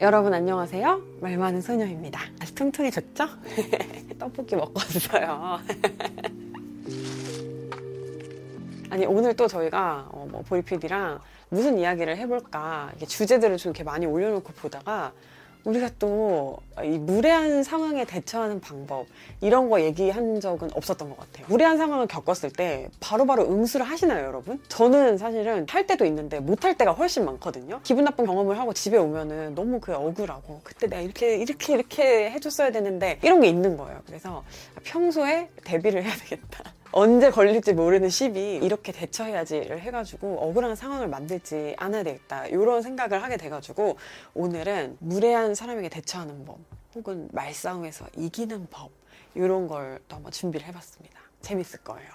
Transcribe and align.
여러분 0.00 0.32
안녕하세요. 0.32 1.02
말 1.20 1.36
많은 1.36 1.60
소녀입니다. 1.60 2.22
아주 2.40 2.54
퉁퉁해졌죠? 2.54 3.28
떡볶이 4.18 4.56
먹고 4.56 4.72
왔어요. 4.76 5.60
아니 8.88 9.04
오늘 9.04 9.36
또 9.36 9.46
저희가 9.46 10.08
어, 10.10 10.26
뭐 10.30 10.40
보리 10.40 10.62
PD랑 10.62 11.20
무슨 11.50 11.78
이야기를 11.78 12.16
해볼까 12.16 12.92
주제들을 13.06 13.58
좀 13.58 13.72
이렇게 13.72 13.84
많이 13.84 14.06
올려놓고 14.06 14.54
보다가 14.54 15.12
우리가 15.64 15.90
또 15.98 16.60
이 16.84 16.98
무례한 16.98 17.62
상황에 17.62 18.04
대처하는 18.04 18.60
방법 18.60 19.06
이런 19.40 19.68
거 19.68 19.80
얘기한 19.82 20.40
적은 20.40 20.70
없었던 20.74 21.08
것 21.10 21.18
같아요. 21.18 21.46
무례한 21.48 21.76
상황을 21.76 22.06
겪었을 22.06 22.50
때 22.52 22.88
바로바로 23.00 23.50
응수를 23.50 23.86
하시나요, 23.86 24.26
여러분? 24.26 24.60
저는 24.68 25.18
사실은 25.18 25.66
할 25.68 25.86
때도 25.86 26.04
있는데 26.06 26.40
못 26.40 26.64
할 26.64 26.76
때가 26.76 26.92
훨씬 26.92 27.24
많거든요. 27.24 27.80
기분 27.82 28.04
나쁜 28.04 28.26
경험을 28.26 28.58
하고 28.58 28.72
집에 28.72 28.96
오면은 28.98 29.54
너무 29.54 29.80
그 29.80 29.94
억울하고 29.94 30.60
그때 30.62 30.86
내가 30.86 31.00
이렇게 31.02 31.36
이렇게 31.36 31.74
이렇게 31.74 32.30
해줬어야 32.30 32.70
되는데 32.70 33.18
이런 33.22 33.40
게 33.40 33.48
있는 33.48 33.76
거예요. 33.76 34.00
그래서 34.06 34.44
평소에 34.84 35.48
대비를 35.64 36.04
해야 36.04 36.14
되겠다. 36.14 36.72
언제 36.92 37.30
걸릴지 37.30 37.72
모르는 37.74 38.08
시비 38.08 38.56
이렇게 38.56 38.90
대처해야지를 38.90 39.80
해가지고 39.80 40.38
억울한 40.40 40.74
상황을 40.74 41.06
만들지 41.06 41.74
않아야 41.78 42.02
되겠다. 42.02 42.46
이런 42.46 42.82
생각을 42.82 43.22
하게 43.22 43.36
돼가지고 43.36 43.96
오늘은 44.34 44.96
무례한 44.98 45.54
사람에게 45.54 45.88
대처하는 45.88 46.44
법 46.44 46.58
혹은 46.96 47.28
말싸움에서 47.32 48.06
이기는 48.16 48.66
법 48.70 48.90
이런 49.34 49.68
걸 49.68 50.00
또 50.08 50.16
한번 50.16 50.32
준비를 50.32 50.66
해봤습니다. 50.66 51.20
재밌을 51.42 51.78
거예요 51.84 52.08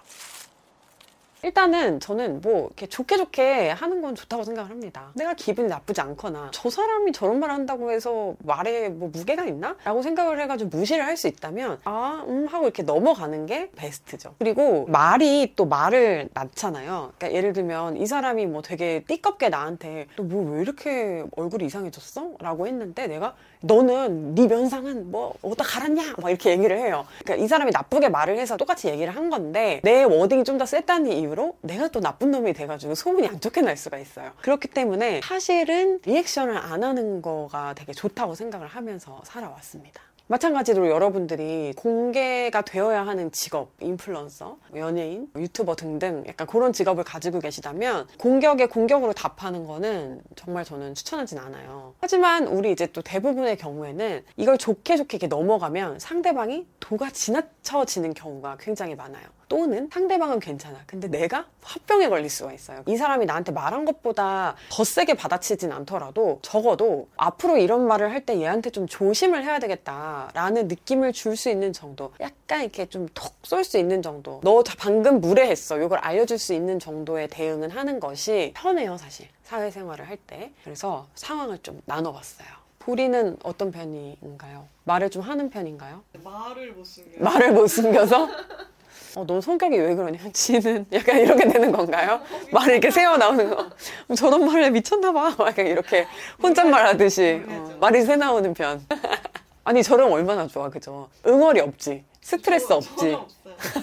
일단은 1.45 1.99
저는 1.99 2.41
뭐 2.41 2.65
이렇게 2.65 2.87
좋게 2.87 3.17
좋게 3.17 3.69
하는 3.69 4.01
건 4.01 4.15
좋다고 4.15 4.43
생각을 4.43 4.71
합니다. 4.71 5.11
내가 5.13 5.35
기분이 5.35 5.67
나쁘지 5.67 6.01
않거나 6.01 6.49
저 6.51 6.71
사람이 6.71 7.11
저런 7.11 7.39
말 7.39 7.51
한다고 7.51 7.91
해서 7.91 8.33
말에 8.39 8.89
뭐 8.89 9.09
무게가 9.13 9.45
있나? 9.45 9.75
라고 9.83 10.01
생각을 10.01 10.41
해가지고 10.41 10.75
무시를 10.75 11.05
할 11.05 11.15
수 11.15 11.27
있다면 11.29 11.79
아, 11.85 12.25
음 12.27 12.45
하고 12.47 12.65
이렇게 12.65 12.83
넘어가는 12.83 13.45
게 13.45 13.69
베스트죠. 13.77 14.33
그리고 14.39 14.85
말이 14.89 15.53
또 15.55 15.65
말을 15.65 16.27
낳잖아요. 16.33 17.13
그러니까 17.17 17.37
예를 17.37 17.53
들면 17.53 17.95
이 17.97 18.05
사람이 18.07 18.47
뭐 18.47 18.61
되게 18.63 19.03
띠껍게 19.07 19.47
나한테 19.49 20.07
너 20.17 20.23
뭐 20.25 20.51
왜 20.55 20.61
이렇게 20.61 21.23
얼굴이 21.37 21.65
이상해졌어? 21.65 22.31
라고 22.39 22.65
했는데 22.67 23.07
내가 23.07 23.35
너는 23.61 24.35
네 24.35 24.47
면상은 24.47 25.09
뭐 25.11 25.33
어디다 25.41 25.63
갈았냐? 25.63 26.15
막 26.21 26.29
이렇게 26.29 26.49
얘기를 26.51 26.77
해요. 26.77 27.05
그러니까 27.23 27.45
이 27.45 27.47
사람이 27.47 27.71
나쁘게 27.71 28.09
말을 28.09 28.37
해서 28.37 28.57
똑같이 28.57 28.89
얘기를 28.89 29.15
한 29.15 29.29
건데 29.29 29.79
내 29.83 30.03
워딩이 30.03 30.43
좀 30.43 30.55
더 30.55 30.65
셌다는 30.65 31.11
이유로 31.11 31.34
내가 31.61 31.87
또 31.89 31.99
나쁜 31.99 32.31
놈이 32.31 32.53
돼가지고 32.53 32.95
소문이 32.95 33.27
안 33.27 33.39
좋게 33.39 33.61
날 33.61 33.77
수가 33.77 33.97
있어요. 33.97 34.31
그렇기 34.41 34.69
때문에 34.69 35.21
사실은 35.23 35.99
리액션을 36.05 36.57
안 36.57 36.83
하는 36.83 37.21
거가 37.21 37.73
되게 37.73 37.93
좋다고 37.93 38.35
생각을 38.35 38.67
하면서 38.67 39.21
살아왔습니다. 39.25 40.01
마찬가지로 40.27 40.89
여러분들이 40.89 41.73
공개가 41.77 42.63
되어야 42.63 43.05
하는 43.05 43.31
직업, 43.31 43.73
인플루언서, 43.79 44.57
연예인, 44.75 45.29
유튜버 45.35 45.75
등등 45.75 46.23
약간 46.27 46.47
그런 46.47 46.73
직업을 46.73 47.03
가지고 47.03 47.39
계시다면 47.39 48.07
공격에 48.17 48.65
공격으로 48.65 49.13
답하는 49.13 49.67
거는 49.67 50.21
정말 50.35 50.65
저는 50.65 50.95
추천하진 50.95 51.37
않아요. 51.37 51.93
하지만 52.01 52.47
우리 52.47 52.71
이제 52.71 52.87
또 52.87 53.03
대부분의 53.03 53.57
경우에는 53.57 54.23
이걸 54.37 54.57
좋게 54.57 54.97
좋게 54.97 55.17
이렇게 55.17 55.27
넘어가면 55.27 55.99
상대방이 55.99 56.65
도가 56.79 57.11
지나쳐지는 57.11 58.15
경우가 58.15 58.57
굉장히 58.59 58.95
많아요. 58.95 59.25
또는 59.47 59.89
상대방은 59.91 60.39
괜찮아. 60.39 60.79
근데 60.87 61.07
내가 61.07 61.45
화병에 61.61 62.09
걸릴 62.09 62.29
수가 62.29 62.53
있어요. 62.53 62.83
이 62.87 62.95
사람이 62.97 63.25
나한테 63.25 63.51
말한 63.51 63.85
것보다 63.85 64.55
더 64.69 64.83
세게 64.83 65.13
받아치진 65.15 65.71
않더라도 65.71 66.39
적어도 66.41 67.07
앞으로 67.17 67.57
이런 67.57 67.87
말을 67.87 68.11
할 68.11 68.25
때 68.25 68.39
얘한테 68.39 68.69
좀 68.71 68.87
조심을 68.87 69.43
해야 69.43 69.59
되겠다라는 69.59 70.67
느낌을 70.67 71.13
줄 71.13 71.35
수 71.35 71.49
있는 71.49 71.73
정도. 71.73 72.11
약간 72.21 72.61
이렇게 72.61 72.85
좀 72.87 73.07
톡 73.13 73.33
쏠 73.43 73.63
수 73.63 73.77
있는 73.77 74.01
정도. 74.01 74.39
너 74.43 74.63
방금 74.79 75.21
무례했어. 75.21 75.79
이걸 75.81 75.99
알려줄 75.99 76.39
수 76.39 76.53
있는 76.53 76.79
정도의 76.79 77.27
대응은 77.27 77.69
하는 77.71 77.99
것이 77.99 78.53
편해요, 78.55 78.97
사실. 78.97 79.27
사회생활을 79.43 80.07
할 80.09 80.17
때. 80.17 80.51
그래서 80.63 81.07
상황을 81.15 81.59
좀 81.59 81.81
나눠봤어요. 81.85 82.47
보리는 82.79 83.37
어떤 83.43 83.71
편인가요? 83.71 84.67
말을 84.85 85.09
좀 85.11 85.21
하는 85.21 85.49
편인가요? 85.49 86.01
말을 86.23 86.71
못 86.73 86.85
숨겨. 86.85 87.11
말을 87.23 87.51
못 87.51 87.67
숨겨서? 87.67 88.27
어, 89.15 89.25
너 89.25 89.39
성격이 89.39 89.77
왜 89.77 89.95
그러냐? 89.95 90.19
지는 90.33 90.85
약간 90.91 91.19
이렇게 91.19 91.47
되는 91.47 91.71
건가요? 91.71 92.19
말을 92.51 92.73
이렇게 92.73 92.91
세워 92.91 93.17
나오는 93.17 93.49
거. 93.49 93.69
저런 94.15 94.45
말에 94.45 94.69
미쳤나 94.69 95.11
봐. 95.11 95.35
약간 95.39 95.65
이렇게 95.65 96.05
혼잣말 96.43 96.85
하듯이. 96.85 97.41
어, 97.47 97.77
말이 97.79 98.01
새 98.03 98.15
나오는 98.17 98.53
편. 98.53 98.85
아니, 99.63 99.81
저런 99.81 100.11
얼마나 100.11 100.45
좋아, 100.45 100.69
그죠? 100.69 101.09
응어리 101.25 101.59
없지. 101.61 102.03
스트레스 102.21 102.71
없지. 102.71 103.17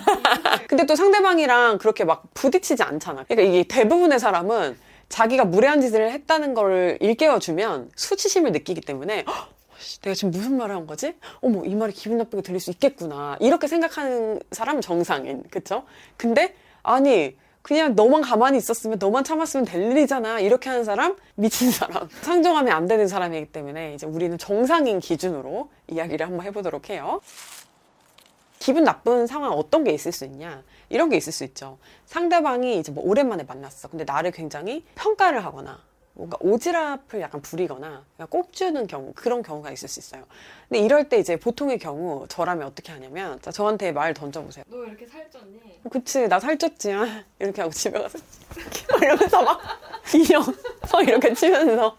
근데 0.69 0.85
또 0.87 0.95
상대방이랑 0.95 1.79
그렇게 1.79 2.05
막 2.05 2.25
부딪히지 2.35 2.83
않잖아. 2.83 3.25
그러니까 3.25 3.49
이게 3.49 3.65
대부분의 3.67 4.21
사람은 4.21 4.77
자기가 5.09 5.45
무례한 5.45 5.81
짓을 5.81 6.11
했다는 6.11 6.55
걸 6.55 6.99
일깨워주면 7.01 7.91
수치심을 7.97 8.53
느끼기 8.53 8.81
때문에" 8.81 9.25
내가 10.03 10.15
지금 10.15 10.31
무슨 10.31 10.57
말을 10.57 10.75
한 10.75 10.87
거지? 10.87 11.15
어머 11.41 11.65
이 11.65 11.75
말이 11.75 11.93
기분 11.93 12.19
나쁘게 12.19 12.43
들릴 12.43 12.61
수 12.61 12.71
있겠구나 12.71 13.37
이렇게 13.41 13.67
생각하는 13.69 14.41
사람은 14.51 14.81
정상인 14.81 15.43
그쵸? 15.51 15.85
근데 16.17 16.55
아니 16.83 17.37
그냥 17.63 17.95
너만 17.95 18.23
가만히 18.23 18.59
있었으면 18.59 18.99
너만 18.99 19.23
참았으면 19.25 19.65
될 19.65 19.83
일이잖아 19.93 20.41
이렇게 20.41 20.69
하는 20.69 20.85
사람 20.85 21.17
미친 21.37 21.71
사람 21.71 22.09
상종하면 22.23 22.73
안 22.73 22.87
되는 22.89 23.07
사람이기 23.07 23.53
때문에 23.53 23.95
이제 23.95 24.07
우리는 24.07 24.37
정상인 24.37 24.99
기준으로 24.99 25.71
이야기를 25.89 26.27
한번 26.27 26.45
해보도록 26.47 26.91
해요. 26.91 27.21
기분 28.59 28.85
나쁜 28.85 29.27
상황 29.27 29.53
어떤 29.53 29.83
게 29.83 29.91
있을 29.91 30.13
수 30.13 30.25
있냐 30.25 30.63
이런 30.89 31.09
게 31.09 31.17
있을 31.17 31.33
수 31.33 31.43
있죠 31.43 31.79
상대방이 32.07 32.79
이제 32.79 32.93
뭐 32.93 33.03
오랜만에 33.05 33.43
만났어 33.43 33.89
근데 33.89 34.05
나를 34.05 34.31
굉장히 34.31 34.85
평가를 34.95 35.45
하거나 35.45 35.81
뭔가 36.15 36.37
오지랖을 36.39 37.21
약간 37.21 37.41
부리거나 37.41 38.05
꼽주는 38.29 38.87
경우 38.87 39.13
그런 39.15 39.43
경우가 39.43 39.71
있을 39.71 39.89
수 39.89 39.99
있어요. 39.99 40.25
근데 40.69 40.81
이럴 40.81 41.09
때 41.09 41.19
이제 41.19 41.37
보통의 41.37 41.79
경우 41.79 42.27
저라면 42.29 42.67
어떻게 42.67 42.93
하냐면 42.93 43.41
자, 43.41 43.51
저한테 43.51 43.93
말 43.93 44.13
던져보세요. 44.13 44.65
너왜 44.69 44.89
이렇게 44.89 45.07
살쪘니? 45.07 45.85
어, 45.85 45.89
그치 45.89 46.29
나 46.29 46.39
살쪘지 46.39 46.93
아, 46.93 47.25
이렇게 47.39 47.63
하고 47.63 47.73
집에 47.73 47.99
가서 47.99 48.19
이러면서 49.01 49.43
막 49.43 49.61
인형 50.15 50.43
막 50.93 51.03
이렇게 51.09 51.33
치면서. 51.35 51.97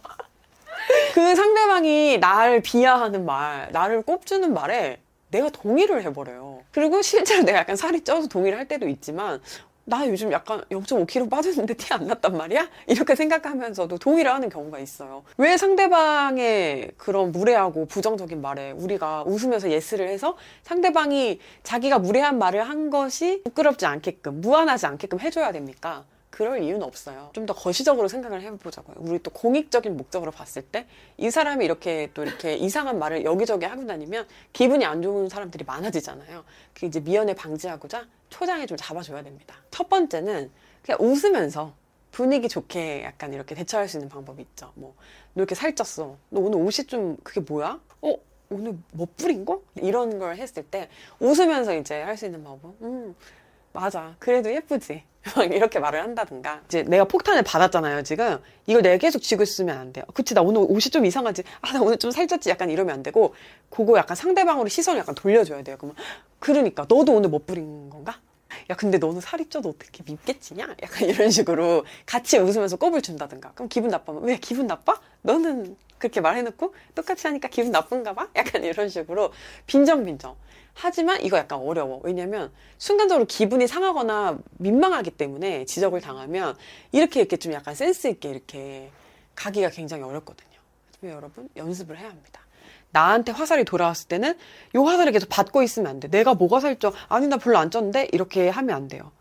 그 1.14 1.36
상대방이 1.36 2.18
나를 2.18 2.62
비하하는 2.62 3.26
말 3.26 3.72
나를 3.72 4.02
꼽주는 4.02 4.54
말에 4.54 5.00
내가 5.30 5.50
동의를 5.50 6.04
해버려요. 6.04 6.62
그리고 6.72 7.02
실제로 7.02 7.42
내가 7.44 7.60
약간 7.60 7.76
살이 7.76 8.02
쪄서 8.02 8.28
동의를 8.28 8.58
할 8.60 8.68
때도 8.68 8.88
있지만 8.88 9.42
나 9.86 10.08
요즘 10.08 10.32
약간 10.32 10.62
0.5kg 10.72 11.30
빠졌는데 11.30 11.74
티 11.74 11.94
안 11.94 12.08
났단 12.08 12.38
말이야? 12.38 12.70
이렇게 12.88 13.16
생각하면서도 13.16 13.98
동의를 13.98 14.32
하는 14.34 14.48
경우가 14.50 14.80
있어요. 14.80 15.24
왜 15.38 15.58
상대방의 15.58 16.92
그런 16.98 17.32
무례하고 17.34 17.86
부정적인 17.88 18.42
말에 18.42 18.72
우리가 18.72 19.24
웃으면서 19.28 19.70
예스를 19.70 20.08
해서 20.08 20.38
상대방이 20.64 21.40
자기가 21.64 22.00
무례한 22.00 22.38
말을 22.38 22.64
한 22.64 22.90
것이 22.90 23.42
부끄럽지 23.44 23.86
않게끔, 23.86 24.40
무안하지 24.42 24.86
않게끔 24.86 25.20
해줘야 25.20 25.52
됩니까? 25.52 26.06
그럴 26.30 26.64
이유는 26.64 26.82
없어요. 26.82 27.30
좀 27.34 27.46
더 27.46 27.54
거시적으로 27.54 28.08
생각을 28.08 28.42
해보자고요. 28.42 28.96
우리 29.00 29.22
또 29.22 29.30
공익적인 29.32 29.96
목적으로 29.98 30.32
봤을 30.32 30.62
때 30.64 30.88
이 31.18 31.30
사람이 31.30 31.64
이렇게 31.64 32.10
또 32.16 32.24
이렇게 32.24 32.56
이상한 32.56 32.98
말을 32.98 33.24
여기저기 33.26 33.66
하고 33.66 33.86
다니면 33.86 34.26
기분이 34.52 34.84
안 34.86 35.02
좋은 35.04 35.30
사람들이 35.30 35.64
많아지잖아요. 35.66 36.44
그 36.74 36.86
이제 36.88 37.00
미연에 37.02 37.36
방지하고자 37.36 38.06
초장에 38.34 38.66
좀 38.66 38.76
잡아줘야 38.78 39.22
됩니다. 39.24 39.56
첫 39.70 39.90
번째는 39.90 40.50
그냥 40.84 40.98
웃으면서 41.00 41.74
분위기 42.12 42.48
좋게 42.50 43.04
약간 43.04 43.32
이렇게 43.34 43.54
대처할 43.54 43.88
수 43.88 43.98
있는 43.98 44.10
방법이 44.10 44.42
있죠. 44.42 44.72
뭐, 44.76 44.96
너 45.36 45.42
이렇게 45.44 45.54
살쪘어. 45.56 46.16
너 46.30 46.40
오늘 46.40 46.58
옷이 46.60 46.88
좀 46.88 47.16
그게 47.24 47.42
뭐야? 47.42 47.80
어? 48.02 48.16
오늘 48.50 48.76
뭐 48.92 49.08
뿌린 49.18 49.46
거? 49.46 49.62
이런 49.76 50.18
걸 50.20 50.36
했을 50.38 50.64
때 50.64 50.90
웃으면서 51.20 51.76
이제 51.76 52.02
할 52.02 52.18
수 52.18 52.26
있는 52.26 52.44
방법. 52.44 52.74
음, 52.82 53.16
맞아. 53.72 54.16
그래도 54.20 54.52
예쁘지. 54.54 55.04
막 55.38 55.46
이렇게 55.52 55.80
말을 55.80 56.02
한다든가. 56.02 56.62
이제 56.66 56.84
내가 56.84 57.06
폭탄을 57.06 57.44
받았잖아요, 57.44 58.04
지금. 58.04 58.40
이걸 58.68 58.82
내가 58.82 58.98
계속 58.98 59.22
쥐고 59.22 59.44
있으면 59.44 59.78
안 59.78 59.94
돼요. 59.94 60.04
그치, 60.14 60.34
나 60.34 60.42
오늘 60.42 60.62
옷이 60.68 60.90
좀 60.92 61.06
이상하지. 61.06 61.44
아, 61.62 61.72
나 61.72 61.82
오늘 61.82 61.98
좀 61.98 62.12
살쪘지. 62.12 62.50
약간 62.50 62.70
이러면 62.70 62.94
안 62.96 63.04
되고, 63.04 63.34
그거 63.70 63.98
약간 63.98 64.16
상대방으로 64.18 64.68
시선을 64.68 65.00
약간 65.00 65.16
돌려줘야 65.16 65.64
돼요. 65.64 65.78
그러면, 65.80 65.96
그러니까, 66.40 66.86
너도 66.90 67.14
오늘 67.14 67.30
못 67.30 67.46
부린 67.48 67.90
건가? 67.90 68.20
야, 68.70 68.76
근데 68.76 68.98
너는 68.98 69.22
살이 69.22 69.48
쪄도 69.48 69.70
어떻게 69.70 70.04
밉겠지냐? 70.06 70.76
약간 70.82 71.08
이런 71.10 71.30
식으로 71.30 71.86
같이 72.06 72.38
웃으면서 72.38 72.78
꼽을 72.78 73.02
준다든가. 73.02 73.52
그럼 73.54 73.70
기분 73.70 73.90
나빠면, 73.90 74.24
왜 74.24 74.38
기분 74.38 74.68
나빠? 74.68 75.00
너는 75.22 75.76
그렇게 75.98 76.20
말해놓고 76.20 76.74
똑같이 76.96 77.28
하니까 77.28 77.48
기분 77.48 77.72
나쁜가 77.72 78.14
봐? 78.14 78.30
약간 78.36 78.64
이런 78.64 78.90
식으로 78.90 79.32
빈정빈정. 79.68 80.36
하지만 80.74 81.22
이거 81.22 81.38
약간 81.38 81.60
어려워. 81.60 82.02
왜냐면 82.04 82.52
순간적으로 82.78 83.26
기분이 83.26 83.68
상하거나 83.68 84.40
민망하기 84.58 85.12
때문에 85.12 85.66
지적을 85.66 86.02
당하면 86.02 86.58
이렇게 86.92 87.20
이렇게 87.20 87.38
좀 87.38 87.54
약간 87.54 87.76
센스 87.76 88.08
있게 88.08 88.30
이렇게 88.30 88.90
가기가 89.36 89.70
굉장히 89.70 90.04
어렵거든요. 90.04 90.52
여러분 91.04 91.50
연습을 91.56 91.98
해야 91.98 92.10
합니다. 92.10 92.43
나한테 92.94 93.32
화살이 93.32 93.66
돌아왔을 93.66 94.08
때는 94.08 94.38
이 94.74 94.78
화살을 94.78 95.12
계속 95.12 95.28
받고 95.28 95.64
있으면 95.64 95.90
안 95.90 96.00
돼. 96.00 96.08
내가 96.08 96.36
뭐가 96.36 96.60
살쪄? 96.60 96.94
아니 97.10 97.28
나 97.28 97.38
별로 97.38 97.58
안 97.58 97.70
쪘는데 97.70 98.14
이렇게 98.14 98.50
하면 98.50 98.76
안 98.76 98.88
돼요. 98.88 99.12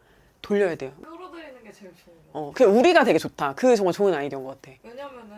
돌려야 0.42 0.76
돼요. 0.76 0.92
끌어들이는 1.02 1.64
게 1.64 1.72
제일 1.72 1.90
좋은 2.04 2.14
거. 2.32 2.38
어, 2.38 2.52
그 2.54 2.64
우리가 2.64 3.04
되게 3.04 3.18
좋다. 3.18 3.54
그 3.54 3.74
정말 3.74 3.92
좋은 3.94 4.14
아이디어인 4.14 4.44
것 4.44 4.60
같아. 4.60 4.76
왜냐면은 4.82 5.30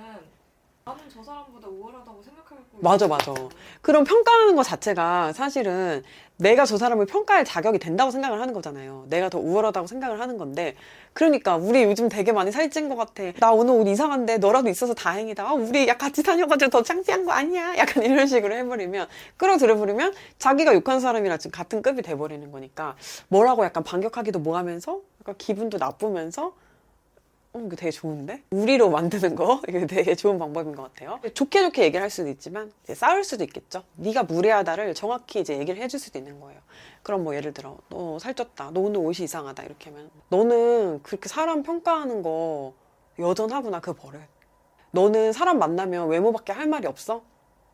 나는 0.84 1.00
저 1.08 1.22
사람보다 1.22 1.68
우월하다고 1.68 2.22
생각하고 2.22 2.60
맞아. 2.80 3.06
맞아. 3.06 3.32
그럼 3.80 4.04
평가하는 4.04 4.56
것 4.56 4.64
자체가 4.64 5.32
사실은 5.32 6.02
내가 6.36 6.64
저 6.64 6.76
사람을 6.76 7.06
평가할 7.06 7.44
자격이 7.44 7.78
된다고 7.78 8.10
생각을 8.10 8.40
하는 8.40 8.54
거잖아요. 8.54 9.06
내가 9.08 9.28
더 9.28 9.38
우월하다고 9.38 9.86
생각을 9.86 10.20
하는 10.20 10.36
건데. 10.36 10.74
그러니까 11.12 11.56
우리 11.56 11.84
요즘 11.84 12.08
되게 12.08 12.32
많이 12.32 12.50
살찐 12.50 12.88
것 12.88 12.96
같아. 12.96 13.22
나 13.38 13.52
오늘 13.52 13.74
옷 13.74 13.86
이상한데 13.86 14.38
너라도 14.38 14.68
있어서 14.68 14.94
다행이다. 14.94 15.48
아, 15.48 15.52
우리 15.52 15.86
야 15.86 15.96
같이 15.96 16.24
다녀가지고 16.24 16.70
더 16.70 16.82
창피한 16.82 17.24
거 17.24 17.32
아니야? 17.32 17.76
약간 17.78 18.02
이런 18.04 18.26
식으로 18.26 18.54
해버리면 18.54 19.06
끌어들여버리면 19.36 20.12
자기가 20.38 20.74
욕한 20.74 20.98
사람이랑 20.98 21.38
지금 21.38 21.52
같은 21.52 21.82
급이 21.82 22.02
돼버리는 22.02 22.50
거니까 22.50 22.96
뭐라고 23.28 23.64
약간 23.64 23.84
반격하기도 23.84 24.40
뭐하면서 24.40 25.00
약간 25.22 25.34
기분도 25.38 25.78
나쁘면서 25.78 26.54
어, 27.54 27.60
이거 27.60 27.76
되게 27.76 27.92
좋은데? 27.92 28.42
우리로 28.50 28.90
만드는 28.90 29.36
거? 29.36 29.62
이거 29.68 29.86
되게 29.86 30.16
좋은 30.16 30.38
방법인 30.40 30.74
것 30.74 30.82
같아요. 30.82 31.20
좋게 31.34 31.62
좋게 31.62 31.84
얘기를 31.84 32.02
할 32.02 32.10
수도 32.10 32.28
있지만, 32.28 32.72
이제 32.82 32.96
싸울 32.96 33.22
수도 33.22 33.44
있겠죠? 33.44 33.84
네가 33.94 34.24
무례하다를 34.24 34.92
정확히 34.94 35.38
이제 35.40 35.56
얘기를 35.56 35.80
해줄 35.80 36.00
수도 36.00 36.18
있는 36.18 36.40
거예요. 36.40 36.60
그럼 37.04 37.22
뭐 37.22 37.36
예를 37.36 37.54
들어, 37.54 37.78
너 37.90 38.16
살쪘다. 38.18 38.72
너 38.72 38.80
오늘 38.80 38.98
옷이 38.98 39.22
이상하다. 39.24 39.62
이렇게 39.62 39.90
하면. 39.90 40.10
너는 40.30 41.02
그렇게 41.04 41.28
사람 41.28 41.62
평가하는 41.62 42.22
거 42.22 42.74
여전하구나. 43.20 43.80
그 43.80 43.92
버릇. 43.92 44.20
너는 44.90 45.32
사람 45.32 45.60
만나면 45.60 46.08
외모밖에 46.08 46.52
할 46.52 46.66
말이 46.66 46.88
없어? 46.88 47.22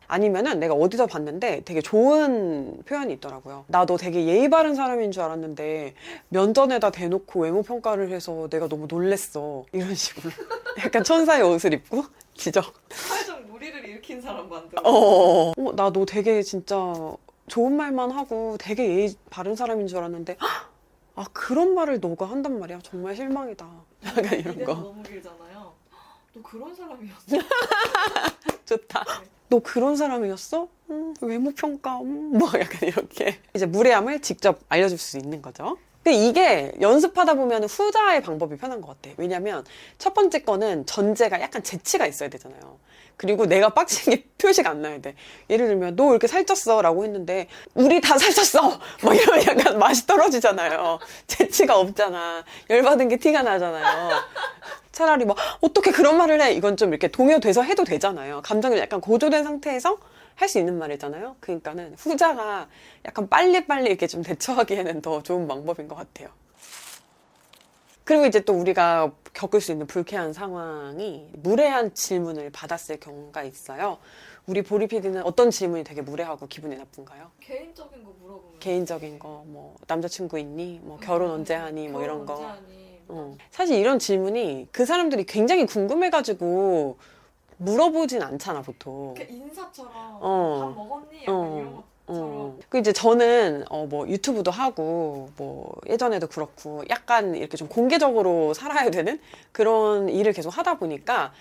아니면은 0.07 0.59
내가 0.59 0.73
어디서 0.73 1.07
봤는데 1.07 1.61
되게 1.63 1.79
좋은 1.81 2.81
표현이 2.85 3.13
있더라고요. 3.13 3.65
나 3.67 3.85
너 3.85 3.97
되게 3.97 4.25
예의 4.25 4.49
바른 4.49 4.75
사람인 4.75 5.11
줄 5.11 5.23
알았는데 5.23 5.93
면전에다 6.29 6.91
대놓고 6.91 7.41
외모 7.41 7.63
평가를 7.63 8.09
해서 8.11 8.47
내가 8.49 8.67
너무 8.67 8.87
놀랬어. 8.89 9.65
이런 9.71 9.95
식으로. 9.95 10.31
약간 10.83 11.03
천사의 11.03 11.43
옷을 11.43 11.73
입고 11.73 12.03
지적. 12.35 12.73
사회적 12.89 13.41
무리를 13.47 13.85
일으킨 13.87 14.21
사람 14.21 14.49
만들어. 14.49 14.81
어, 14.83 15.51
어, 15.51 15.75
나 15.75 15.89
너 15.91 16.05
되게 16.05 16.41
진짜 16.43 16.93
좋은 17.47 17.73
말만 17.75 18.11
하고 18.11 18.55
되게 18.59 18.87
예의 18.87 19.15
바른 19.29 19.55
사람인 19.55 19.87
줄 19.87 19.97
알았는데 19.99 20.37
헉! 20.41 20.49
아 21.15 21.25
그런 21.33 21.73
말을 21.73 21.99
너가 21.99 22.25
한단 22.29 22.59
말이야. 22.59 22.79
정말 22.83 23.15
실망이다. 23.15 23.67
약간 24.05 24.39
이런 24.39 24.63
거. 24.63 24.73
너무 24.73 25.03
길잖아요. 25.03 25.73
너 26.33 26.41
그런 26.41 26.73
사람이었어. 26.75 27.25
좋다. 28.65 29.03
너 29.51 29.59
그런 29.59 29.97
사람이었어? 29.97 30.69
음, 30.91 31.13
외모 31.19 31.51
평가, 31.51 31.99
음, 31.99 32.37
뭐 32.37 32.47
약간 32.57 32.87
이렇게 32.87 33.37
이제 33.53 33.65
무례함을 33.65 34.21
직접 34.21 34.59
알려줄 34.69 34.97
수 34.97 35.17
있는 35.17 35.41
거죠. 35.41 35.77
근데 36.01 36.17
이게 36.17 36.71
연습하다 36.79 37.33
보면 37.33 37.65
후자의 37.65 38.23
방법이 38.23 38.55
편한 38.55 38.79
것 38.79 38.87
같아. 39.01 39.13
왜냐면 39.17 39.65
첫 39.97 40.13
번째 40.13 40.39
거는 40.43 40.85
전제가 40.85 41.41
약간 41.41 41.61
재치가 41.63 42.07
있어야 42.07 42.29
되잖아요. 42.29 42.70
그리고 43.21 43.45
내가 43.45 43.69
빡친 43.69 44.13
게 44.15 44.25
표시가 44.41 44.71
안 44.71 44.81
나야 44.81 44.99
돼. 44.99 45.13
예를 45.47 45.67
들면 45.67 45.95
너 45.95 46.09
이렇게 46.09 46.25
살쪘어 46.25 46.81
라고 46.81 47.03
했는데 47.03 47.47
우리 47.75 48.01
다 48.01 48.15
살쪘어! 48.15 48.79
막 49.05 49.15
이러면 49.15 49.45
약간 49.45 49.77
맛이 49.77 50.07
떨어지잖아요. 50.07 50.97
재치가 51.27 51.77
없잖아. 51.77 52.43
열받은 52.67 53.09
게 53.09 53.17
티가 53.17 53.43
나잖아요. 53.43 54.09
차라리 54.91 55.25
뭐 55.25 55.35
어떻게 55.61 55.91
그런 55.91 56.17
말을 56.17 56.41
해 56.41 56.53
이건 56.53 56.77
좀 56.77 56.89
이렇게 56.89 57.09
동요돼서 57.09 57.61
해도 57.61 57.85
되잖아요 57.85 58.41
감정이 58.43 58.77
약간 58.77 58.99
고조된 58.99 59.45
상태에서 59.45 59.97
할 60.35 60.49
수 60.49 60.59
있는 60.59 60.77
말이잖아요 60.79 61.37
그러니까는 61.39 61.95
후자가 61.97 62.67
약간 63.05 63.29
빨리빨리 63.29 63.87
이렇게 63.87 64.05
좀 64.07 64.21
대처하기에는 64.21 65.01
더 65.01 65.23
좋은 65.23 65.47
방법인 65.47 65.87
것 65.87 65.95
같아요 65.95 66.29
그리고 68.03 68.25
이제 68.25 68.41
또 68.41 68.53
우리가 68.53 69.11
겪을 69.33 69.61
수 69.61 69.71
있는 69.71 69.87
불쾌한 69.87 70.33
상황이 70.33 71.29
무례한 71.33 71.93
질문을 71.93 72.49
받았을 72.51 72.99
경우가 72.99 73.43
있어요 73.43 73.97
우리 74.47 74.61
보리 74.61 74.87
PD는 74.87 75.23
어떤 75.23 75.51
질문이 75.51 75.83
되게 75.83 76.01
무례하고 76.01 76.47
기분이 76.47 76.75
나쁜가요? 76.75 77.31
개인적인 77.39 78.03
거 78.03 78.13
물어보면. 78.21 78.59
개인적인 78.59 79.19
거, 79.19 79.43
뭐 79.45 79.75
남자친구 79.87 80.39
있니? 80.39 80.79
뭐 80.83 80.97
결혼 80.99 81.31
언제 81.31 81.53
하니? 81.53 81.87
뭐 81.87 82.03
이런 82.03 82.25
거. 82.25 82.55
어. 83.07 83.37
사실 83.51 83.77
이런 83.77 83.99
질문이 83.99 84.69
그 84.71 84.85
사람들이 84.85 85.25
굉장히 85.25 85.65
궁금해가지고 85.65 86.97
물어보진 87.57 88.23
않잖아, 88.23 88.61
보통. 88.63 89.13
이렇게 89.15 89.31
인사처럼 89.31 89.91
어. 90.21 90.73
밥 90.75 90.83
먹었니? 90.83 91.21
약간 91.21 91.35
어. 91.35 91.45
이런 91.59 91.65
것처럼. 91.75 91.90
어. 92.07 92.57
그 92.69 92.77
이제 92.77 92.91
저는 92.93 93.65
어 93.69 93.85
뭐 93.85 94.07
유튜브도 94.07 94.51
하고 94.51 95.29
뭐 95.37 95.71
예전에도 95.89 96.27
그렇고 96.27 96.83
약간 96.89 97.35
이렇게 97.35 97.57
좀 97.57 97.67
공개적으로 97.67 98.53
살아야 98.53 98.89
되는 98.89 99.19
그런 99.51 100.07
일을 100.09 100.33
계속 100.33 100.55
하다 100.57 100.77
보니까 100.77 101.33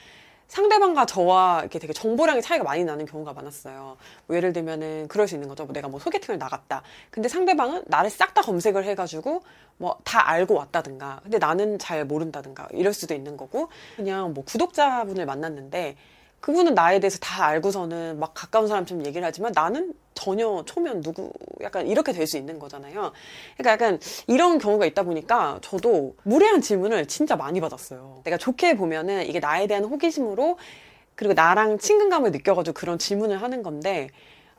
상대방과 0.48 1.06
저와 1.06 1.60
이렇게 1.60 1.78
되게 1.78 1.92
정보량의 1.92 2.42
차이가 2.42 2.64
많이 2.64 2.82
나는 2.84 3.06
경우가 3.06 3.32
많았어요. 3.34 3.96
뭐 4.26 4.36
예를 4.36 4.52
들면은 4.52 5.06
그럴 5.06 5.28
수 5.28 5.36
있는 5.36 5.48
거죠. 5.48 5.64
뭐 5.64 5.72
내가 5.72 5.86
뭐 5.86 6.00
소개팅을 6.00 6.38
나갔다. 6.38 6.82
근데 7.12 7.28
상대방은 7.28 7.84
나를 7.86 8.10
싹 8.10 8.34
다 8.34 8.42
검색을 8.42 8.84
해가지고 8.84 9.42
뭐 9.76 9.98
다 10.04 10.28
알고 10.28 10.54
왔다든가. 10.54 11.20
근데 11.22 11.38
나는 11.38 11.78
잘 11.78 12.04
모른다든가. 12.04 12.66
이럴 12.72 12.92
수도 12.92 13.14
있는 13.14 13.36
거고. 13.36 13.68
그냥 13.96 14.34
뭐 14.34 14.44
구독자분을 14.44 15.24
만났는데 15.24 15.96
그분은 16.40 16.75
나에 16.75 17.00
대해서 17.00 17.19
다 17.19 17.44
알고서는 17.44 18.19
막 18.19 18.32
가까운 18.34 18.66
사람처럼 18.66 19.04
얘기를 19.06 19.26
하지만 19.26 19.52
나는 19.54 19.92
전혀 20.14 20.62
초면 20.66 21.02
누구 21.02 21.32
약간 21.60 21.87
이렇게 21.87 22.12
될 22.12 22.26
수 22.26 22.37
있는 22.37 22.58
거잖아요. 22.58 23.12
그러니까 23.56 23.72
약간 23.72 24.00
이런 24.26 24.58
경우가 24.58 24.87
있다 24.87 25.02
보니까 25.02 25.58
저도 25.62 26.14
무례한 26.22 26.60
질문을 26.60 27.06
진짜 27.06 27.37
많이 27.37 27.60
받았어요. 27.60 28.20
내가 28.25 28.37
좋게 28.37 28.76
보면은 28.76 29.26
이게 29.26 29.40
나에 29.40 29.66
대한 29.66 29.84
호기심으로 29.84 30.58
그리고 31.14 31.34
나랑 31.34 31.78
친근감을 31.78 32.31
느껴가지고 32.31 32.75
그런 32.75 32.98
질문을 32.98 33.43
하는 33.43 33.62
건데 33.62 34.08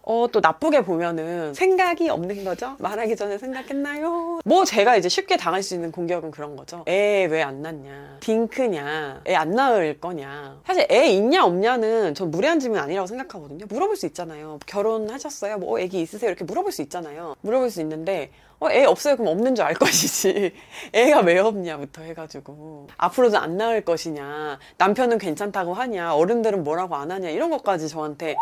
어, 0.04 0.26
또 0.32 0.40
나쁘게 0.40 0.82
보면은 0.82 1.54
생각이 1.54 2.10
없는 2.10 2.44
거죠? 2.44 2.76
말하기 2.80 3.16
전에 3.16 3.38
생각했나요? 3.38 4.40
뭐 4.46 4.66
제가 4.66 4.96
이제 4.96 5.08
쉽게 5.10 5.38
당할 5.38 5.62
수 5.62 5.76
있는 5.76 5.92
공격은 5.92 6.32
그런 6.32 6.56
거죠. 6.56 6.84
애 6.88 7.28
왜 7.28 7.44
안 7.44 7.62
낳냐? 7.62 8.18
딩크냐? 8.20 9.22
애 9.28 9.36
안 9.36 9.52
낳을 9.52 10.00
거냐? 10.00 10.60
사실 10.66 10.88
애 10.92 11.08
있냐 11.08 11.46
없냐는 11.46 12.14
전 12.16 12.32
무례한 12.32 12.60
질문 12.60 12.80
아니라고 12.80 13.06
생각하거든요. 13.08 13.66
물어볼 13.70 13.96
수 13.96 14.06
있잖아요. 14.08 14.58
결혼하셨어요? 14.66 15.60
뭐 15.60 15.80
애기 15.80 16.02
있으세요? 16.02 16.30
이렇게 16.30 16.44
물어볼 16.46 16.72
수 16.72 16.82
있잖아요. 16.82 17.36
물어볼 17.42 17.70
수 17.70 17.80
있는데 17.82 18.32
어, 18.60 18.70
애 18.70 18.84
없어요? 18.86 19.16
그럼 19.16 19.32
없는 19.32 19.56
줄 19.56 19.66
알 19.66 19.74
것이지. 19.74 20.54
애가 20.94 21.22
왜 21.22 21.40
없냐부터 21.40 22.04
해가지고. 22.04 22.90
앞으로도 22.96 23.40
안 23.40 23.58
낳을 23.58 23.82
것이냐. 23.84 24.60
남편은 24.78 25.18
괜찮다고 25.18 25.74
하냐. 25.74 26.14
어른들은 26.14 26.64
뭐라고 26.64 26.96
안 26.96 27.10
하냐. 27.10 27.30
이런 27.30 27.50
것까지 27.50 27.88
저한테 27.90 28.36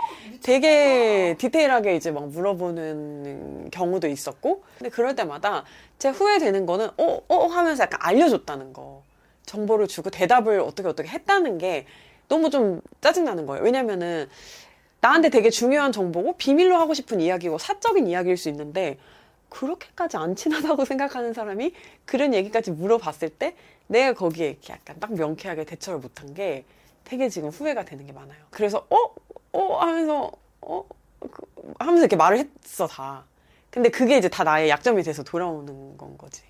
되게 0.44 1.36
디테일하게 1.50 1.96
이제 1.96 2.12
막 2.12 2.30
물어보는 2.30 3.70
경우도 3.72 4.08
있었고. 4.08 4.64
근데 4.78 4.90
그럴 4.90 5.16
때마다 5.16 5.66
제 5.98 6.10
후회되는 6.10 6.66
거는, 6.66 6.90
어, 6.98 7.22
어 7.28 7.46
하면서 7.48 7.84
약간 7.84 8.00
알려줬다는 8.02 8.74
거. 8.74 9.04
정보를 9.46 9.88
주고 9.88 10.12
대답을 10.12 10.60
어떻게 10.60 10.88
어떻게 10.88 11.10
했다는 11.10 11.58
게 11.58 11.88
너무 12.28 12.52
좀 12.52 12.82
짜증나는 13.02 13.48
거예요. 13.48 13.64
왜냐면은 13.64 14.30
나한테 15.02 15.30
되게 15.30 15.50
중요한 15.50 15.92
정보고 15.92 16.34
비밀로 16.38 16.78
하고 16.78 16.94
싶은 16.94 17.20
이야기고 17.20 17.58
사적인 17.58 18.06
이야기일 18.06 18.38
수 18.38 18.50
있는데 18.50 19.00
그렇게까지 19.50 20.18
안 20.18 20.36
친하다고 20.36 20.86
생각하는 20.86 21.34
사람이 21.34 21.74
그런 22.06 22.36
얘기까지 22.36 22.70
물어봤을 22.72 23.30
때 23.30 23.56
내가 23.88 24.14
거기에 24.14 24.50
이렇게 24.50 24.74
약간 24.74 25.00
딱 25.00 25.14
명쾌하게 25.16 25.64
대처를 25.66 26.00
못한 26.00 26.36
게 26.36 26.64
되게 27.04 27.28
지금 27.30 27.50
후회가 27.50 27.86
되는 27.86 28.06
게 28.06 28.12
많아요. 28.14 28.38
그래서 28.52 28.86
어? 28.92 29.16
어? 29.54 29.78
하면서 29.78 30.32
어? 30.62 30.86
그- 31.20 31.44
하면서 31.80 32.02
이렇게 32.04 32.16
말을 32.16 32.50
했어 32.66 32.88
다. 32.88 33.24
근데 33.70 33.90
그게 33.90 34.18
이제 34.18 34.30
다 34.30 34.44
나의 34.44 34.70
약점이 34.70 35.04
돼서 35.04 35.24
돌아오는 35.24 35.98
건 35.98 36.18
거지. 36.18 36.42